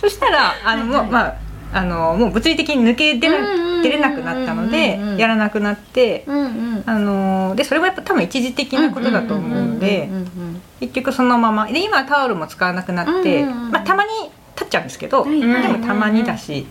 [0.00, 1.34] そしたらあの、もうまあ
[1.72, 5.16] あのもう物理的に抜け出なうんうんうんうん出れなくなったのでうんうん。
[5.18, 6.46] やらなくなってうんう
[6.80, 6.82] ん。
[6.86, 11.66] あのでそれはやっぱ多分一時的なことだと思うのでうんうんうん結局そのまま。
[11.66, 13.70] で今はタオルも使わなくなって、うんうんうん。
[13.72, 14.10] まあ、たまに
[14.54, 16.66] 立っちゃうんですけど、はいはいでもたまにだし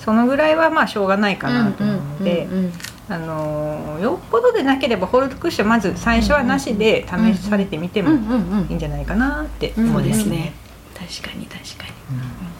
[0.00, 2.72] そのぐらいはまあしょうがないかなと思うので、うんうんうん
[3.08, 10.52] あのよっぽどでなければホールドクッションまず最初はなしで試されてみてもうんうんうんいいんじゃないかなってうん思いますそうですねね。
[10.92, 12.18] 確かに確かに。
[12.18, 12.55] なん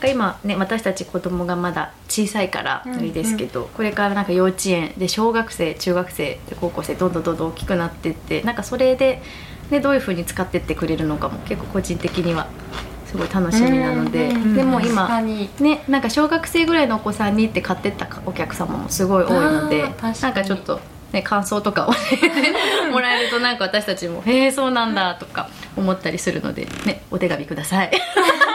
[0.00, 9.22] か今ね私たち子供がまだ小さいからあれですけど、これからなんか幼稚園で小学生中学生で高校生どんどんどんどん大きくなってってなんかそれで、
[9.70, 12.48] ね、どういう風に使ってってくれるのかも結構個人的には
[13.10, 15.50] すごい楽しみなので、うんでも今に。
[15.58, 20.80] ねなんか小学生ぐらいのお子さんにって買ってったお客様もすごい多いのでなんかちょっと、
[21.12, 21.92] ね、感想とかを
[22.92, 27.90] もらえるとなんか私たちも「へえそうなんだ」とか思ったりするので、ね、お手紙ください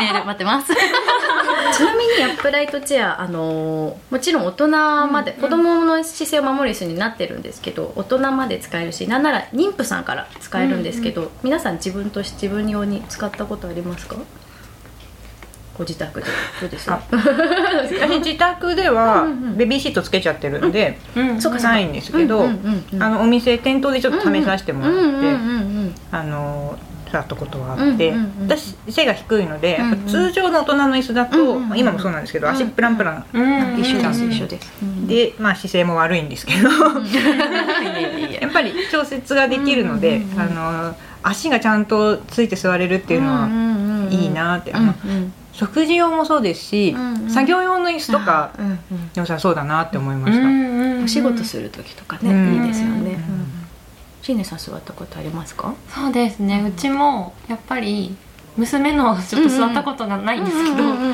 [0.00, 4.68] メール待ってます ちなみにアップライトチェア、あのーもちろん大人
[5.06, 14.16] まで、子供の姿勢を守る椅子になってるんですけど大人まで使えるしなんなら妊婦さんから使えるんですけど、皆さん自分と自分用に使ったことありますか？
[15.78, 16.26] ご自宅で。
[16.60, 16.90] どうです？
[16.90, 19.56] あ私自宅ではうんうんうん。
[19.56, 21.74] ベビーシートつけちゃってるんで、うんそうかそうか。
[21.74, 23.02] ないんですけど、うんうんうんうん。
[23.02, 26.76] あのお店店頭でちょっと試させてもらって、うんうんうんうんあの
[27.10, 34.30] 触ったことがあって、私背が低いので、通常の大人の椅子だと、今もそうなんですけど、うん足プランプラン、うん一緒ですうん。
[34.30, 36.68] 一緒です、うんで、まあ、姿勢も悪いんですけど。
[36.68, 36.72] い
[38.40, 44.72] やっぱり調節ができるので、あの足がちゃんとついて座れるっていうのはいいなって、
[45.52, 46.96] 食事用もそうですし、
[47.28, 48.50] 作業用の椅子とか
[49.14, 50.46] 良さそうだなって思いました。
[50.46, 52.54] うん仕事する時とかね、うん。
[52.62, 53.18] いいですよね、
[54.22, 55.74] シーネさん座ったことありますか？
[55.88, 56.62] そうですね。
[56.68, 58.16] うちもやっぱり
[58.56, 61.12] 娘のちょっと座ったことがないんですけど、うんうんうん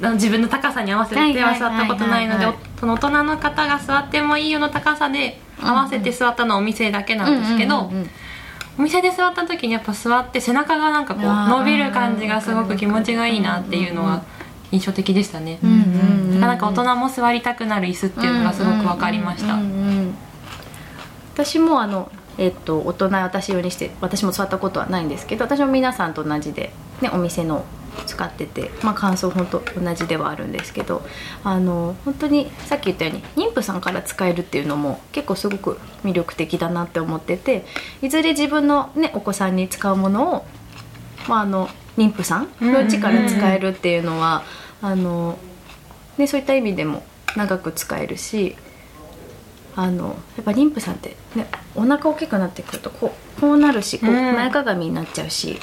[0.00, 0.14] うんうん。
[0.14, 8.10] 自分の高さに合わせては座ったことないので大人の方が座ってもいいよの高さで合わせて座ったのはお店だけなんですけど、うんうんうんうん。
[8.78, 14.22] お店で座った時にやっぱ座って背中がなんかこう伸びる感じがすごく気持ちがいいなっていうのは
[14.70, 15.76] 印象的でしたね、うんうん
[16.32, 19.70] うんなんか大人も座りたくなる椅子っていうのがすごく分かりました、うんうんう
[20.02, 20.14] ん。
[21.34, 26.72] 私もあの、えっと大人私用にして私も座ったことはないんですけど私も皆さんと同じで、
[27.02, 27.64] ね、お店の
[28.06, 31.02] 使ってて、まあ、感想本当同じではあるんですけど
[31.42, 37.64] あの本当にさっき言ったように妊婦さんから使えるっていうのも結構すごく魅力的だなって思ってて
[38.02, 40.44] いずれ自分の、ね、お子さんに使うものを、
[41.28, 44.44] まあ、あの妊婦さんのうちから使えるっていうのは、
[44.80, 45.36] あの
[46.16, 47.02] ね、そういった意味でも
[47.36, 48.56] 長く使えるし
[49.78, 54.34] あのやっぱ妊婦さんって、ね、お腹大きくなってくるとこうこうなるしこううん。
[54.34, 55.56] 前かがみになっちゃうし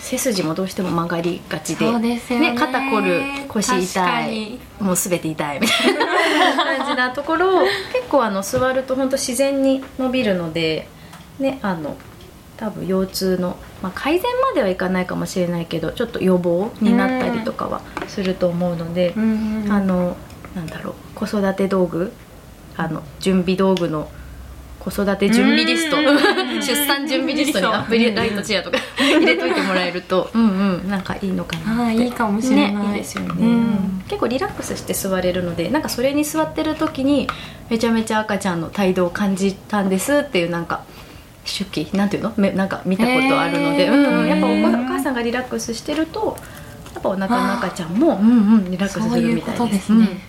[0.00, 2.54] 背筋もどうしても曲がりがちでそうですよね。
[2.56, 10.86] 肩凝る腰確痛いもう全て痛いみたいな感じなところを 結構あの座ると本当自然に伸びるので
[11.40, 11.96] ねあの
[12.56, 19.20] 多分腰痛の、まあ、改善まではいかないかもしれないけどちょっと予防になったりとかはすると思うので、あ
[19.80, 20.16] の
[20.54, 22.12] なんだろう子育て道具
[22.76, 24.10] あの準備道具の
[24.78, 25.96] 子育て準備リスト。
[25.98, 26.04] うん。
[26.62, 30.88] 出産準備リストにアップライトチェアとか入れといてもらえるとうんうん。
[30.88, 32.04] なんかいいのかなって。
[32.04, 32.74] いいかもしれない。
[32.74, 34.02] ね、いいですよね、うん。
[34.06, 37.28] 結構リラックスして座れるのでなんかそれに座ってる時に
[37.68, 40.82] めちゃめちゃ赤ちゃんの態度を感じたんですっていうなんか
[41.44, 41.88] 手記。
[41.96, 42.32] なんていうの？
[42.36, 44.50] めなんか見たことあるので、うんうん、やっぱお
[44.84, 46.36] 母さんがリラックスしてると
[46.94, 49.98] やっぱお腹の赤ちゃんもうんうんリラックスするみたいですね。
[49.98, 50.20] うん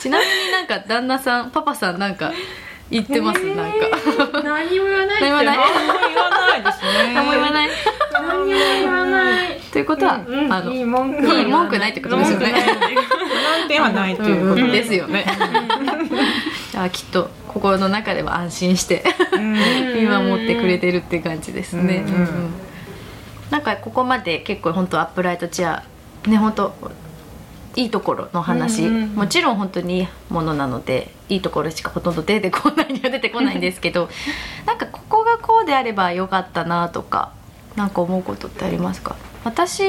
[0.00, 2.32] ちなみになんか旦那さんパパさんなんか
[2.90, 3.74] 言ってます、なんか。
[4.42, 5.56] 何も言わない何も言わない？
[5.56, 7.14] 何も言わないですね。
[7.14, 7.68] 何も言わない。
[8.12, 10.52] 何も言わないということは、うんうん。
[10.52, 11.42] あのいい文句い。
[11.42, 12.52] い文句ないってことですよね。
[12.52, 15.24] 難点はないということうんですよね。
[16.72, 19.52] じゃあきっと心の中では安心してうん。
[19.94, 22.14] 見守ってくれてるって感じですね、うん。
[22.14, 22.54] うん。
[23.50, 26.74] なんかここまで結構本当アップライトチェアね本当
[27.76, 34.08] いいところの話、うんうんもちろん本当にいいものなのでいいところしかほとんど出てこないには出てこないんですけど
[34.66, 37.30] なんかここがこうであればよかったなとか
[37.76, 39.14] なんか思うことってありますか？
[39.44, 39.82] 私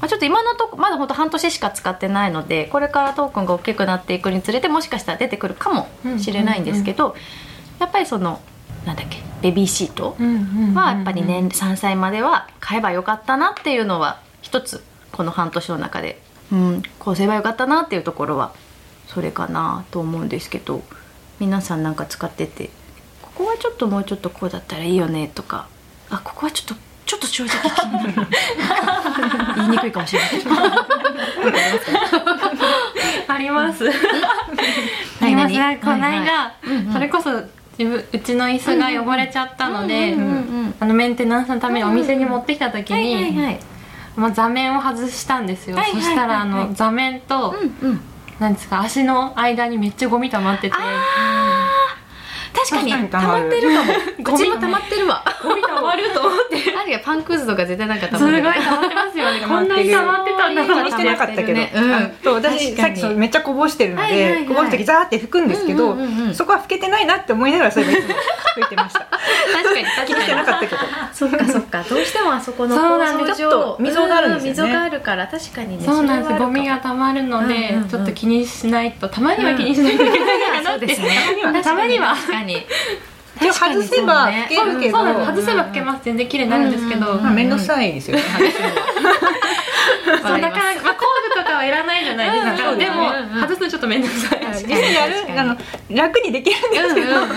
[0.00, 7.14] まあちょっと今のとこまだ本当半年しか使ってないのでこれからトークンが大きくなっていくにつれてもしかしたら出てくるかもしれないんですけど、
[7.78, 8.40] やっぱりその
[8.84, 10.16] なんだっけベビーシート
[10.74, 14.82] はやっぱり年3歳までは買えばよかったなっていうのは一つ
[15.12, 16.20] この半年の中で、
[16.50, 18.52] うん、こうすればよかったなっていうところは
[19.08, 20.82] それかなと思うんですけど。
[21.42, 22.70] 皆さんなんか使ってて
[23.20, 25.66] ここはちょっともうちょっとこうだったらいいよねとか。
[26.08, 27.58] あここはちょっとちょっと正直
[29.56, 30.30] 言いにくいかもしれない。
[33.26, 33.88] あります。
[33.88, 33.92] あ
[35.20, 35.54] 何ります。
[35.58, 35.78] 何？
[35.78, 36.54] このはい間
[36.92, 37.42] それこそ
[37.76, 40.16] 自分うちの椅子が汚れちゃったので
[40.78, 43.58] あのメンテナンスのためにお店に持ってきた時に、
[44.16, 45.76] はいまあ座面を外したんですよ。
[45.76, 48.00] はいはいはいそしたらあはいの座面とうんうん。
[48.38, 50.76] なんですか足の間にめっちゃゴミ溜まってて、
[52.52, 53.92] 確かに確かに溜まってるかも。
[54.34, 55.24] うちも溜まってるわ。
[55.42, 56.76] ゴミ溜まると思って。
[56.76, 58.64] あるよパンくずとか絶対なんか溜すごいまってる。
[58.64, 59.40] 溜まってますよね。
[59.46, 61.72] こんなに溜まってたんだと思って気にしてなかったけど、ね。
[61.74, 61.94] うん。
[61.94, 64.46] あそう私さっきそうめっちゃこぼしてるので、はいはいはい。
[64.46, 66.34] こぼす時ザーって拭くんですけど、うんうんうんうん。
[66.34, 68.14] そこは拭けてないなって思いながらそういえばいつも
[68.56, 69.00] 拭いてました。
[69.00, 69.84] 確かに。
[69.84, 70.80] 確気にしてなかったけど。
[71.12, 71.82] そっかそっか。
[71.82, 73.30] どうしてもあそこのそうなんです。
[73.30, 74.72] 構造上ちょっと溝があるんですよね。
[74.72, 76.38] う溝があるから確かにねそうなんです。
[76.38, 77.88] ゴミが溜まるので、うんうんうん。
[77.88, 80.28] ちょっと気にしないとたまには気にしないといけない
[80.72, 81.08] そうですね。
[81.62, 82.14] たまには。
[82.14, 82.66] 確かに。
[83.40, 85.46] 外せば拭けるけど、そうなんです。
[85.46, 86.04] 外せば拭けます。
[86.04, 88.24] 全然綺麗になるんですけど、面倒くさいですよそ
[90.34, 94.40] うなかなか、まあ、工具とかはいらないじゃないですか、うんでも、うんうん外すのちょっと面倒くさい。
[94.62, 95.56] 実際やるあの
[95.90, 97.26] 楽にできるんですけど、うんうんうんうん。
[97.26, 97.32] 日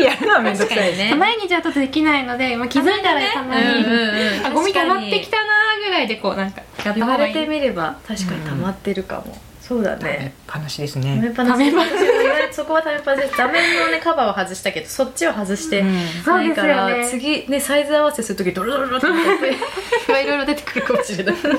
[0.00, 3.92] やるのは面倒くさいね毎日はちょっとできないので、まあ、気づいたらたまに、うんうん
[4.38, 9.36] うんあゴミ溜まってきたなーぐらいでこうなんかやった言われてみれば確かに溜まってるかも、
[9.68, 10.32] そうだね。
[10.46, 11.90] 話ですためねっぱなしためっぱなし。
[11.92, 13.36] 私も言われてそこはためっぱなしです。
[13.36, 15.94] 座面のねカバーを外したけどそっちを外してうん。
[16.26, 17.06] ないから、ね。
[17.08, 19.50] 次ねサイズ合わせする時ドロドロドロって
[20.24, 21.34] いろいろ出てくるかもしれない。
[21.36, 21.56] 確か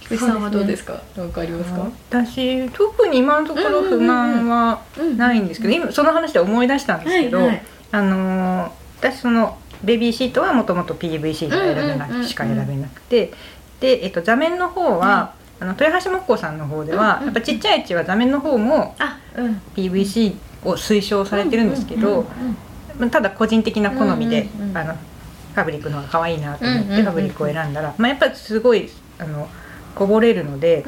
[0.00, 1.00] 菊池さんはどうですか？
[1.16, 1.86] 何かありますか？
[2.10, 4.80] 私特に今のところ不満は
[5.16, 7.62] ないんですけど、今その話で思い出したんですけど、はいはい。
[7.92, 13.32] あのー私そのベビーシートはもともと PVC が選べなうんうんうんうんしか選べなくて。
[13.80, 15.32] で、えっと、座面の方は、
[15.62, 18.96] あの豊橋木工さんの方では、やっぱちっちゃい血は座面の方も
[19.76, 22.26] PVC を推奨されてるんですけど、
[22.98, 29.48] まあただ個人的な好みで、あのファブリックの方が可愛いなと思ってファブリックを選んだら、まあ、やっぱりすごいあの
[29.94, 30.84] こぼれるので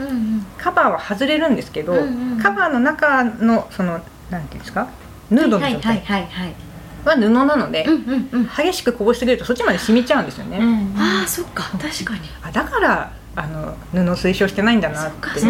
[0.59, 1.95] カバーは外れるんですけど、
[2.43, 4.89] カバーの中のそのなんていうんですか？
[5.31, 6.55] ヌードの状はいはい態はいはい。
[7.05, 8.49] は布なので、うんうんうん。
[8.49, 11.63] 激しくこぼしすぎるとそっちまで染みちゃうんですよね、うんああそっか。
[11.79, 12.21] 確かに。
[12.43, 15.41] あだからあの布推奨してないんだなってか思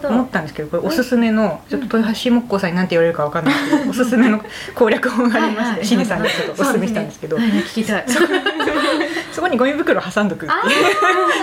[0.00, 4.42] そったんですけどこれおすすめのちょっと豊橋木工さんに何て言われるかわかんないですけど おすすめの
[4.74, 7.38] 攻略法がありましてシネさんにちょっとおすすめしたんですけど。
[7.38, 8.04] 聞きたい
[9.38, 10.82] そこにゴミ袋挟んどくってい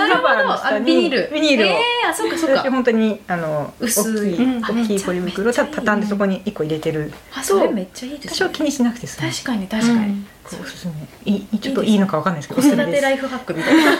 [0.09, 1.29] うカバーのど下にあビニール。
[1.33, 1.67] ビニールを。
[1.69, 2.59] えー、あそっかそっか。
[2.59, 4.35] 私本当にあの薄い。
[4.35, 7.13] うん大きいポリ袋をた畳んでそこに1個入れてる。
[7.33, 8.29] あそれめっちゃいいですね。
[8.31, 10.25] 多少気にしなくて確かに確かに、う
[10.61, 11.31] おすすめ。
[11.31, 12.97] いいちょっといいのかわかんないですけどお子すすめです。
[12.97, 13.91] 育てライフハックみたいな。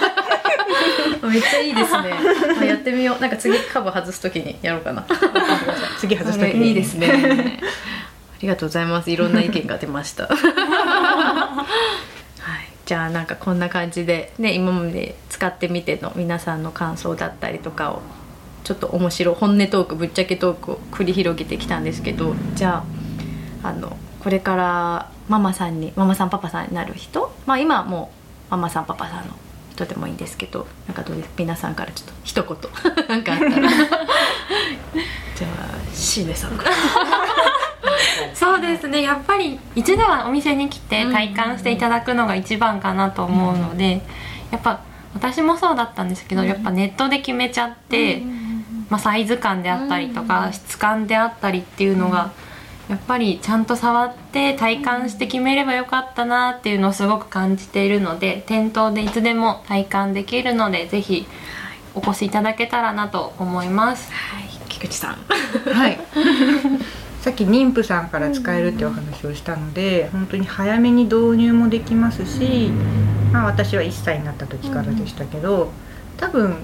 [1.32, 2.14] めっちゃいいですね。
[2.60, 3.22] あやってみよう。
[3.22, 5.06] なんか次カバー外すときにやろうかな。
[6.00, 6.60] 次外すあ時に。
[6.60, 7.62] れいいですね。
[7.64, 9.10] ありがとうございます。
[9.10, 10.28] いろんな意見が出ました。
[10.28, 11.66] は
[12.12, 12.15] い
[12.86, 18.02] じゃあなんかこんな感じでね今まで使ってみての皆さんの感想だったりとかを
[18.64, 22.84] ちょっと面白い本音トークぶっちゃけトークを繰り広げてきたんですけどじゃ
[23.64, 27.32] ああのこれからママさんにママさんパパさんになる人？
[27.48, 28.12] まあ今はも
[28.50, 29.34] うママさんパパさんの
[29.72, 31.30] 人でもいいんですけどなんかどうです？
[31.38, 32.58] 皆さんからちょっと一言。
[33.10, 33.70] なんかあったら。
[35.36, 35.52] じゃあ
[35.94, 36.72] シーネさんから
[38.46, 39.02] そうですね。
[39.02, 44.04] やっぱり一度はお店に来て体感していただくのが一番かなと思うので、
[44.52, 44.82] やっぱ
[45.16, 48.22] 私もそうだったんですけど、やっぱネットで決めちゃって、
[48.90, 52.34] まあ、サイズ感であったりとか、質感であったりっていうのが、
[52.88, 61.26] やっぱりちゃんと触って体感して決めればよかったなっていうのをすごく感じているので店頭でいつでも体感できるのでぜひ
[61.96, 64.12] お越しいただけたらなと思います。
[64.12, 64.44] はい。
[64.70, 65.16] 菊池さん。
[65.16, 65.98] はい
[67.26, 72.70] さっき妊婦さんから使えるってお話をしたので本当に早めに導入もできますし、
[73.34, 75.72] まあ、私は1歳になった時からでしたけど
[76.18, 76.56] 多分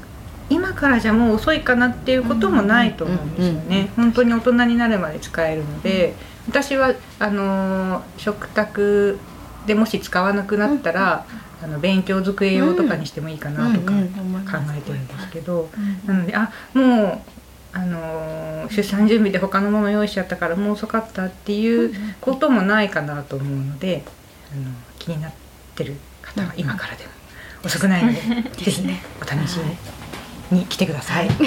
[0.52, 3.90] 今からじゃもう遅いかなっていうこともないと思うんですよね。
[3.96, 6.14] 本当に大人になるまで使えるので
[6.48, 9.18] 私はあのー食卓
[9.66, 11.26] でもし使わなくなったら、
[11.64, 13.98] あの勉強机用とかにしてもいいかなとか考
[14.76, 15.70] えてるんですけど、
[16.06, 17.41] なのであもう
[17.74, 24.04] あのー出産準備で他のもの用意しちゃったからもう遅かったっていうこともないかなと思うので、
[24.52, 25.34] あの気になっ
[25.76, 27.10] てる方は今からでも
[27.66, 28.20] 遅くないので、
[28.64, 29.60] ぜひねお試し
[30.52, 31.30] に来てください。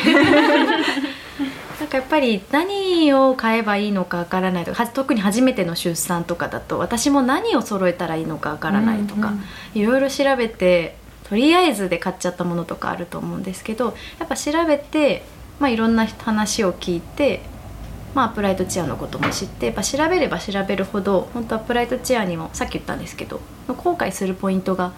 [1.80, 9.32] なんかやっぱり何を買えばいいのかわからないとかは特に初めての出産とかだと私も何を揃えたらいいのかわからないとか、
[9.74, 10.96] いろいろ調べて
[11.28, 15.24] とりあえずで買っちゃったものとかあると思うんですけどやっぱ調べて、
[15.58, 17.40] まあ、いろんな話を聞いて、
[18.14, 24.92] まあ、アプライトチェアのことも知ってやっぱ調べれば調べるほど本当アプライトチェアにもさっき言ったんですけど後悔するポイントが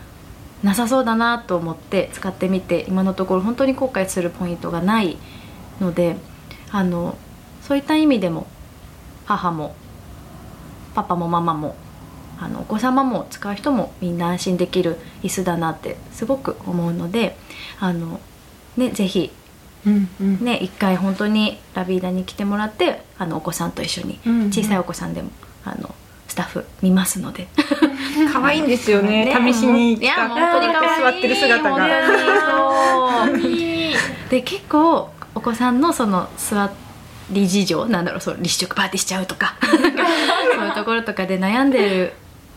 [0.62, 5.18] なさそうだなと思って使ってみて今のところ本当に後悔するポイントがない
[5.80, 6.16] ので
[6.70, 7.16] あの
[7.62, 8.46] そういった意味でも
[9.26, 9.74] 母も
[10.94, 11.76] パパもママも
[12.38, 17.36] あのお子様も使う人もみんな安心できる椅子だなってすごく思うので
[17.80, 18.20] あの、
[18.76, 19.30] ね、ぜひ、
[19.86, 25.30] うんうんね、一回本当にラビーダに来てもらってあのお子さんと一緒にうんうん小さいお子さんでも
[25.64, 25.94] あの
[26.26, 27.48] スタッフ見ますので。
[28.32, 29.32] 可愛いんですよね。
[29.52, 31.86] 試しに来たいや本当に可愛い座ってる姿が。
[34.30, 36.70] で結構お子さんのその座
[37.30, 42.12] り事情なんだろうそう立食パーティーしちゃうとか そういうところとかで悩んでる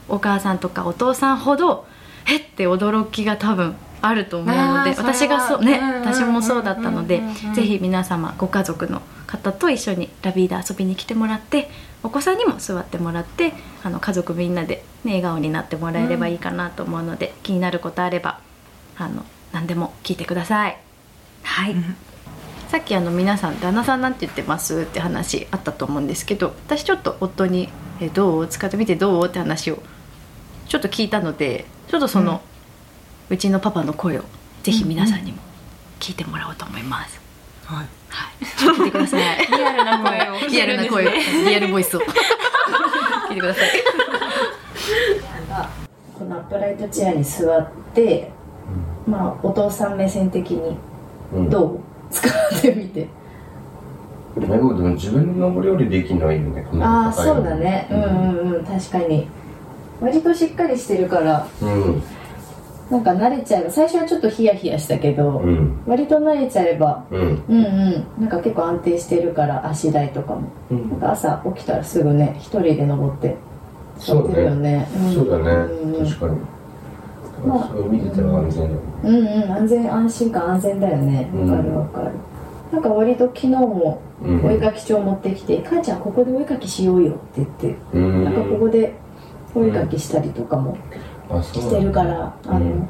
[0.07, 1.85] お母さんとかお父さんほど
[2.27, 7.53] えって驚きが多分あると思うので私がそうね、うんうんうんうん私もそうだったので、うんうんうん。
[7.53, 11.69] ぜひ皆様ご家族の方と一緒にラビーダ遊びに来てもらって
[12.01, 18.39] お子さんにも座ってもらってあの家族みんなで、ね、笑顔になってもらえればいいかなと思うので、気になることあれば
[18.97, 20.77] あの何でも聞いてください。
[21.43, 21.95] はい、うん。
[22.69, 28.47] さっきあの皆さん旦那さんなんて言ってますって話あったと思うんですけど私ちょっと夫に「えどう？
[28.47, 29.81] 使ってみてどう?」って話を
[30.67, 32.41] ちょっと聞いたのでちょっとその、
[33.29, 34.23] うちのパパの声を
[34.63, 35.37] ぜひ皆さんにも
[35.99, 37.21] 聞いてもらおうと思います。
[37.65, 37.87] はい。
[38.09, 39.47] はい、ちょっと聞いてください。
[39.47, 40.49] リアルな声を。
[40.49, 41.11] リアルな声を、
[41.47, 41.99] リアルボイスを。
[43.29, 43.69] 聞いてください。
[46.17, 48.31] このアップライトチェアに座って、
[49.05, 50.77] まあお父さん目線的に
[51.31, 53.07] うん、どう使ってみて？
[54.37, 57.87] でもでも自分の料理できないよねああそうだね。
[57.91, 58.05] うんう
[58.53, 58.65] んうん。
[58.65, 59.27] 確かに。
[60.01, 61.45] 割としっかりしてるから。
[61.61, 62.03] うん
[62.89, 65.79] なんか慣れちゃえば最初はちょっとヒヤヒヤしたけど、うん。
[65.85, 67.43] 割と慣れちゃえばうん。
[67.47, 68.21] うんうん。
[68.21, 70.89] なんか結構安定してるから足台とかも、うん。
[70.89, 73.37] なんか朝起きたらすぐね一人で登って
[73.99, 74.77] 座ってるよね。
[74.79, 75.13] ん。
[75.13, 75.43] そうだね。
[75.83, 76.05] うんうん。
[76.05, 76.37] 確かに。
[77.45, 77.67] まあ。
[77.69, 79.51] それ見てたら安全だもんうんうん。
[79.51, 81.29] 安全安心感安全だよね。
[81.33, 81.51] うん。
[81.51, 82.11] わかるわかる、
[82.71, 84.45] なんか割と昨日もうん。
[84.45, 88.25] お絵かき帳持ってきて「母ちゃんここでお絵かきしようよ」って言ってうん。
[88.25, 88.93] なんかここで
[89.55, 90.75] お絵かきしたりとかも
[91.43, 92.87] してるから、あの、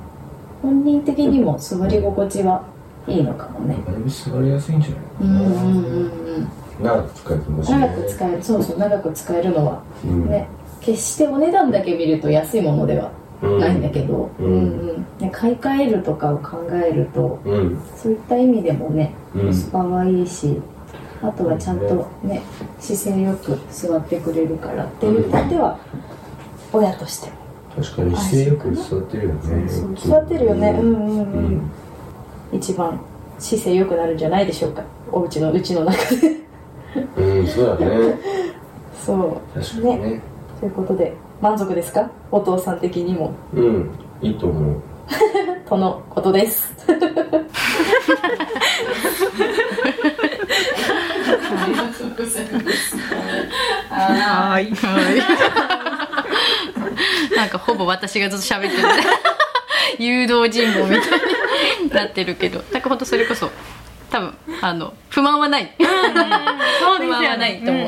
[0.61, 2.63] 本人的にも座り心地は
[3.07, 3.77] いいのかもね。
[3.85, 5.41] だいぶ座りやすいんじゃうんな。
[5.41, 6.47] いうんうんうん。
[6.83, 7.69] 長く使えてほし。
[7.69, 9.83] いね長く使えるそうそう長く使えるのは。
[10.05, 10.29] うん。
[10.29, 10.47] ね
[10.81, 13.11] 決してお値段だけ見ると安いものでは
[13.41, 14.45] ないんだけど、うん。
[14.45, 14.57] うんう
[14.93, 15.05] ん。
[15.19, 17.77] ね、買い替えるとかを考えるとうん。
[17.95, 19.47] そういった意味でもねうん。
[19.47, 20.61] コスパはいいし、
[21.21, 22.41] あとはちゃんとね
[22.79, 25.77] 姿勢よく座ってくれるからっていう点では
[26.71, 27.38] 親としても
[27.75, 28.15] 確かに。
[28.15, 29.69] 姿勢よく座ってるよね。
[29.69, 30.69] そう座ってるよね。
[30.81, 30.93] うん。
[30.93, 31.71] うんううん、ん。
[32.51, 32.99] 一番
[33.37, 34.83] 姿勢良くなるんじゃないでしょうか。
[35.11, 36.37] お家のうちの中で。
[37.17, 38.19] うんそうだね。
[39.05, 39.59] そう。
[39.59, 40.21] 確かにね。
[40.59, 42.09] ということで満足ですか？
[42.31, 43.31] お父さん的にも。
[43.53, 43.89] うん。
[44.21, 44.75] いいと思う。
[45.69, 46.73] とのことです。
[53.89, 54.73] はい
[57.35, 58.87] なんかほぼ私がずっと喋ってる。
[59.97, 61.19] 誘導尋問みたい
[61.83, 62.63] になってるけど。
[62.71, 63.51] なんかほんとそれこそ
[64.09, 65.73] 多分あの不満はない。
[65.77, 65.85] そ
[66.95, 67.87] う不満はないと思う、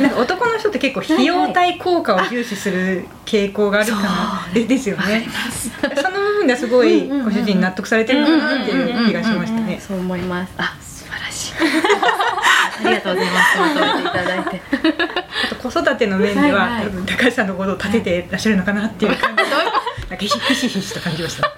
[0.00, 4.48] なんか男の人って結構費用対効果を重視する傾向があるかな。
[4.52, 5.28] でですよね。
[5.80, 9.80] その部分ではすごいご主人納得されてるのかなっていう気がしましたね。
[9.86, 10.52] そう思います。
[10.56, 12.17] あ素晴らしい
[12.84, 13.58] ありがとうございます。
[13.58, 14.62] まとめていただいて。
[15.44, 16.84] あと子育ての面では、はいはい。
[16.84, 19.42] 多分高橋さんのことを立ててらっしゃるのかなっていう感じ。
[20.08, 21.50] なんかひひしひしと感じました。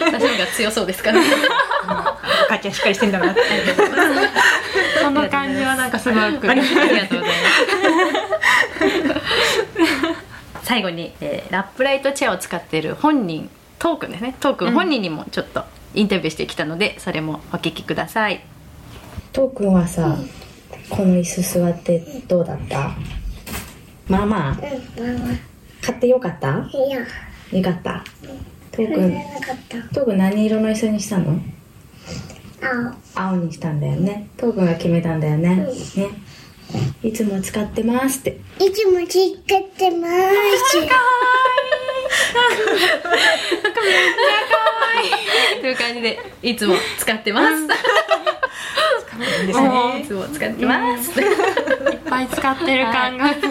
[0.00, 1.26] 私の方が強そうですからね
[1.84, 3.42] お母ちゃんしっかりしてんだなって。
[5.00, 6.50] その感じはなんかすごく。
[6.50, 6.66] ありが
[7.06, 7.44] とうございま
[9.14, 9.22] す。
[10.62, 18.42] 最後に、えーラップライトチェアを使っている本人トークンですねトークン本人にもちょっとインタビューしてきたので、それもお聞きください。
[19.32, 20.16] トークンはさ
[20.94, 22.90] この椅子座ってどうだった？
[24.08, 24.56] まあまあ
[25.80, 26.68] 買ってよかった？
[26.70, 26.98] いや、
[27.50, 28.04] よかった。
[28.70, 29.94] トーク。
[29.94, 31.40] トークン何色の椅子にしたの？
[33.14, 33.30] 青。
[33.30, 34.28] 青にしたんだよね。
[34.36, 35.56] トークンが決めたんだよね。
[35.56, 35.70] ね。
[37.02, 38.38] いつも使ってますって。
[38.60, 40.12] いつも知ってます。
[45.60, 47.66] という感じでいつも使ってます、
[49.18, 50.00] ですね。
[50.02, 51.28] いつも使ってます、いっ
[52.08, 53.44] ぱい使ってる感が伝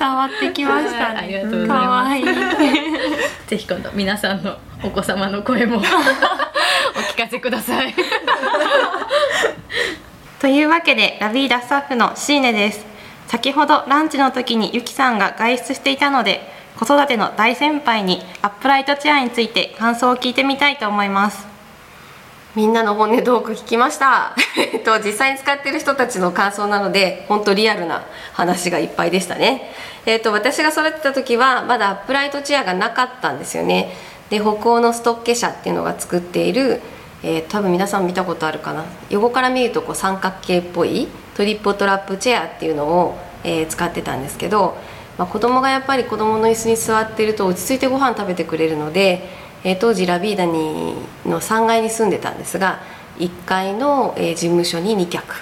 [0.00, 2.16] わってきましたはいありがねとうございます。
[2.18, 2.24] い。
[3.48, 5.78] ぜひ今度皆さんのお子様の声も。
[5.80, 7.94] お聞かせください。
[10.40, 12.96] というわけでラビーダスタッフのシーネです。
[13.26, 16.48] 先ほどランチの時にゆきさんが外出していたので
[16.78, 21.55] 子育ての大先輩にアップライトチェアについて感想を聞いてみたいと思います
[22.56, 24.34] みんなの本音トーク聞きました。
[24.56, 29.70] えっと、実際に使ってる人たちの感想なので、本当リアルな話がいっぱいでしたね。
[30.06, 33.94] えっと、私が育てた時は、まだアップライトチェアがなかったんですよね。
[34.30, 36.80] で、北欧のストッケ社っていうのが作っている、
[37.22, 38.86] えー多分皆さん見たことあるかな。
[39.10, 44.78] 横から見るとこう三角形っぽいトリップトラップチェアっていうのを、えー使ってたんですけど、
[45.18, 50.94] まあ、子供がやっぱり子供の椅子に座ってると落ち着いてご飯食べてくれるので、えー当時ラビーダに
[51.24, 52.80] の3階に住んでたんですが
[53.18, 55.34] 1階の、えー事務所に2脚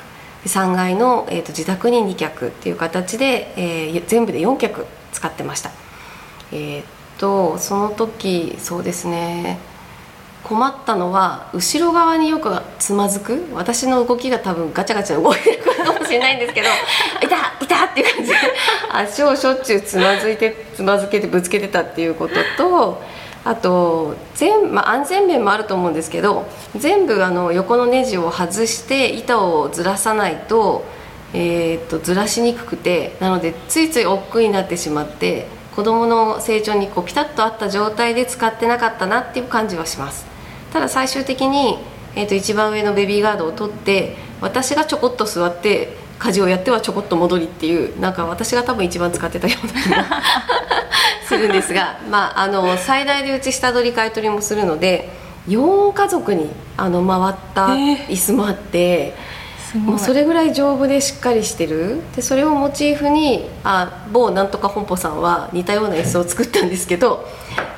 [0.46, 5.70] 3階の、えーと自宅に2脚っていう形で、えー全部で4脚使ってました
[6.52, 6.84] えーっ
[7.18, 9.58] とその時そうですね
[10.42, 16.68] 困ったのは後ろ側によくつまずく私の動きが多分ガチャガチャ動いてるからかもしれないんですけど
[17.24, 18.36] 「いたいた!」っていう感じで
[18.92, 23.02] 足をしょっちゅうつまずいてつまずけてぶつけてたっていうことと
[23.44, 30.84] あと全、まあ、安全面もあると思うんですけど全部あの横のネジを外して板をずらさないと,、
[31.34, 40.24] えーっとずらしにくくてなのでついつい億劫になってしまって子どもの成長にこうピタッと合った状態で使ってなかったなっていう感じはします。
[40.72, 41.78] ただ最終的に、
[42.14, 50.06] えー、と一番上のベビーガードを取って私がちょこっと座って家事をやってはちょこっと戻りっていうなんか私が多分一番使ってたような。
[51.26, 55.10] するんですが、 まあ、あの最大でうち下取り買い取りもするので
[55.48, 59.14] 4家族にあの回った椅子もあって、
[59.74, 59.82] ごい。
[59.82, 62.00] もうそれぐらい丈夫でしっかりしてる。
[62.14, 67.26] でそれをモチーフにあ某なんとか本舗さんは似たような椅子を作ったんですけど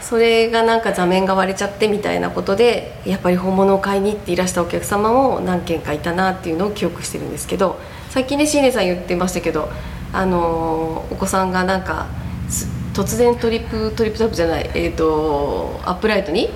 [0.01, 7.79] それがなんか座面が割れちゃってみたいなことでやっぱり本物を買いに行っていらしたお客様も何件かいたなっていうのを記憶してるんですけど
[8.11, 9.69] さっきね椎根さん言ってましたけど
[10.13, 12.07] あのーお子さんがなんか
[12.49, 16.49] す突然トリップトリップタップじゃないえっ、とアップライトに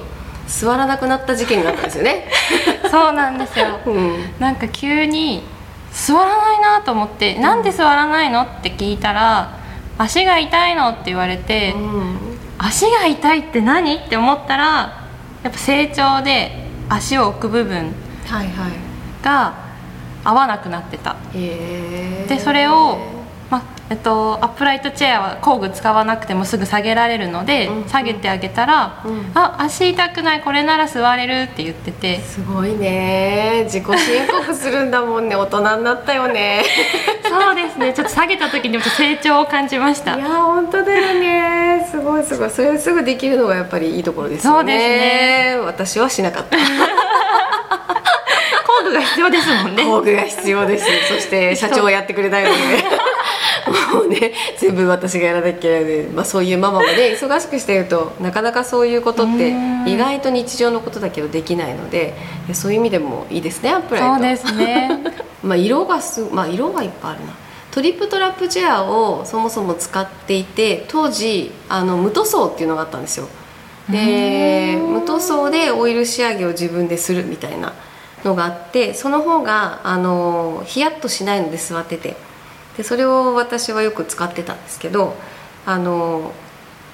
[0.49, 2.29] 座らなくなった事件があったんですよね。
[2.91, 3.79] そうなんですよ。
[3.87, 4.35] うん。
[4.41, 5.45] なんか急に
[5.93, 9.51] 座らないなと思って、なんで座らないのって聞いたら
[9.99, 12.19] 足が痛いのって言われて、うん。
[12.59, 14.65] 足が痛いって何って思ったら
[15.43, 17.95] やっぱ成長で足を置く部分
[18.27, 18.47] はいはい。
[19.23, 19.55] が
[20.25, 21.17] 合わなくなってた。
[21.35, 22.29] へー。
[22.29, 23.20] でそれを、
[23.51, 27.89] まえっと、アップライトチェアは工具使わなくてもすぐ下げられるので、うん。
[27.89, 29.33] 下げてあげたら「うん。
[29.35, 32.21] あ足痛くないこれなら座れる」って言ってて。
[32.21, 33.63] すごいね。
[33.65, 35.35] 自己申告するんだもんね。
[35.35, 36.63] 大人になったよね。
[37.29, 37.93] そうですね。
[37.93, 40.15] ちょっと下げた時にも成長を感じました。
[40.15, 41.89] いや本当だよね。
[41.91, 42.51] すごいすごい。
[42.51, 44.73] それすぐできるのがやっぱりいいところですよね。
[44.73, 44.85] そうです
[45.57, 45.59] ね。
[45.65, 46.57] 私はしなかった。
[48.67, 49.83] 工具が必要ですもんね。
[49.83, 50.87] 工具が必要です。
[51.09, 52.55] そして社長はやってくれないので
[53.71, 59.51] もうね全部私がやらなきゃいけないので、まあ、そういうママもね忙しくしてるとなかなかそういうことって
[59.87, 62.15] 意外と日常のことだけどできないので
[62.53, 64.15] そういう意味でもいいですねアップライト。
[64.15, 65.01] そうですね。
[65.43, 67.33] まあ色がすまあ色がいっぱいあるな。
[67.71, 73.29] トリップトラップチェアをそもそも使っていて当時あの無塗装っていうのがあったんですよ。
[73.89, 77.73] で無塗装でオイル仕上げを自分でするみたいな
[78.25, 82.17] のがあってその方があのヒヤッとしないので座ってて
[82.77, 85.15] でそれを私はよく使ってたんですけど
[85.67, 86.33] あの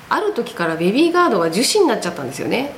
[0.09, 2.73] ある時からベビーガードが樹脂になっちゃったんですよね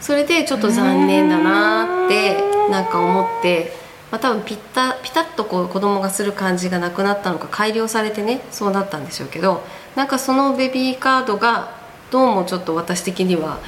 [0.00, 2.36] それでちょっと残念だなって
[2.70, 3.72] なんか思って、
[4.10, 9.62] まあ、多分ピッタピタッとこう子供がする感じがなくなったのか改良されてねそうなったんでしょうけど
[9.96, 11.76] なんかそのベビーカードが
[12.10, 13.58] どうもちょっと私的には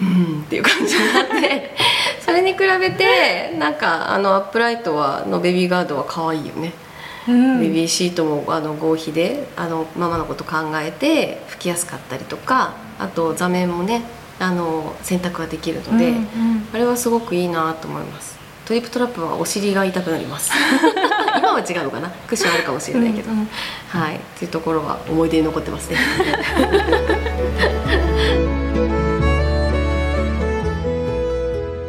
[0.00, 1.74] うんっていう感じになって
[2.20, 6.72] それに比べてなんかあのアップライトはのベビーガードは可愛いよね。
[7.28, 7.60] うん。
[7.60, 14.02] ベビーシートもあの合皮であのママのこと考えて拭きやすかったりとかあと座面もね
[14.38, 16.26] あの洗濯ができるので、うんうん。
[16.74, 18.36] あれはすごくいいなと思います。
[18.66, 20.50] トリップトラップはお尻が痛くなります。
[21.38, 22.10] 今は違うのかな？
[22.26, 23.48] クッションあるかもしれないけど、うんうん。
[23.88, 24.16] はい。
[24.16, 25.98] っていうところは思い出に残ってますね。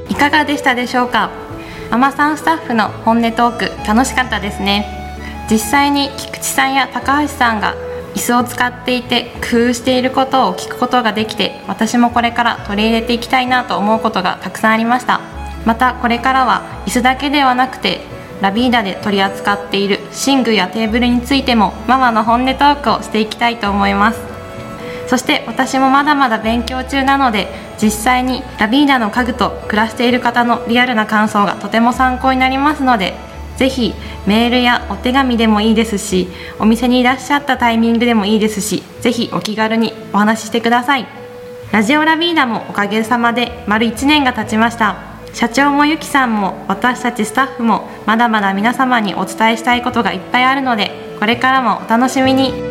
[0.09, 1.31] いかがでしたでしょうか？
[1.89, 5.06] ママさんスタッフの本音トーク楽しかったですね
[5.49, 7.75] 実際に菊池さんや高橋さんが
[8.15, 15.21] 椅子を使っていて工夫していることを聞くことができて私もこれから取り入れていきたいなと思うことがたくさんありました。
[15.65, 18.01] またこれからは椅子だけではなくて
[18.41, 24.19] ラビーダで取り扱っている寝具やテーブルについてもママの本音トークをしていきたいと思います。
[25.07, 27.47] そして私もまだまだ勉強中なので
[27.81, 33.13] 実際にラビーダの家具と暮らしている方のリアルな感想がとても参考になりますので
[33.57, 33.93] ぜひ
[34.25, 36.27] メールやお手紙でもいいですし
[36.59, 41.07] お店にいらっしゃったタイミングでもいいですしぜひお気軽にお話ししてください。
[41.71, 44.95] ラジオラビーダもおかげさまで丸1年が経ちました。
[45.33, 52.66] 社長もゆきさんも私たちスタッフもまだまだ皆様にお伝えしたいことがいっぱいあるのでこれからもお楽しみに。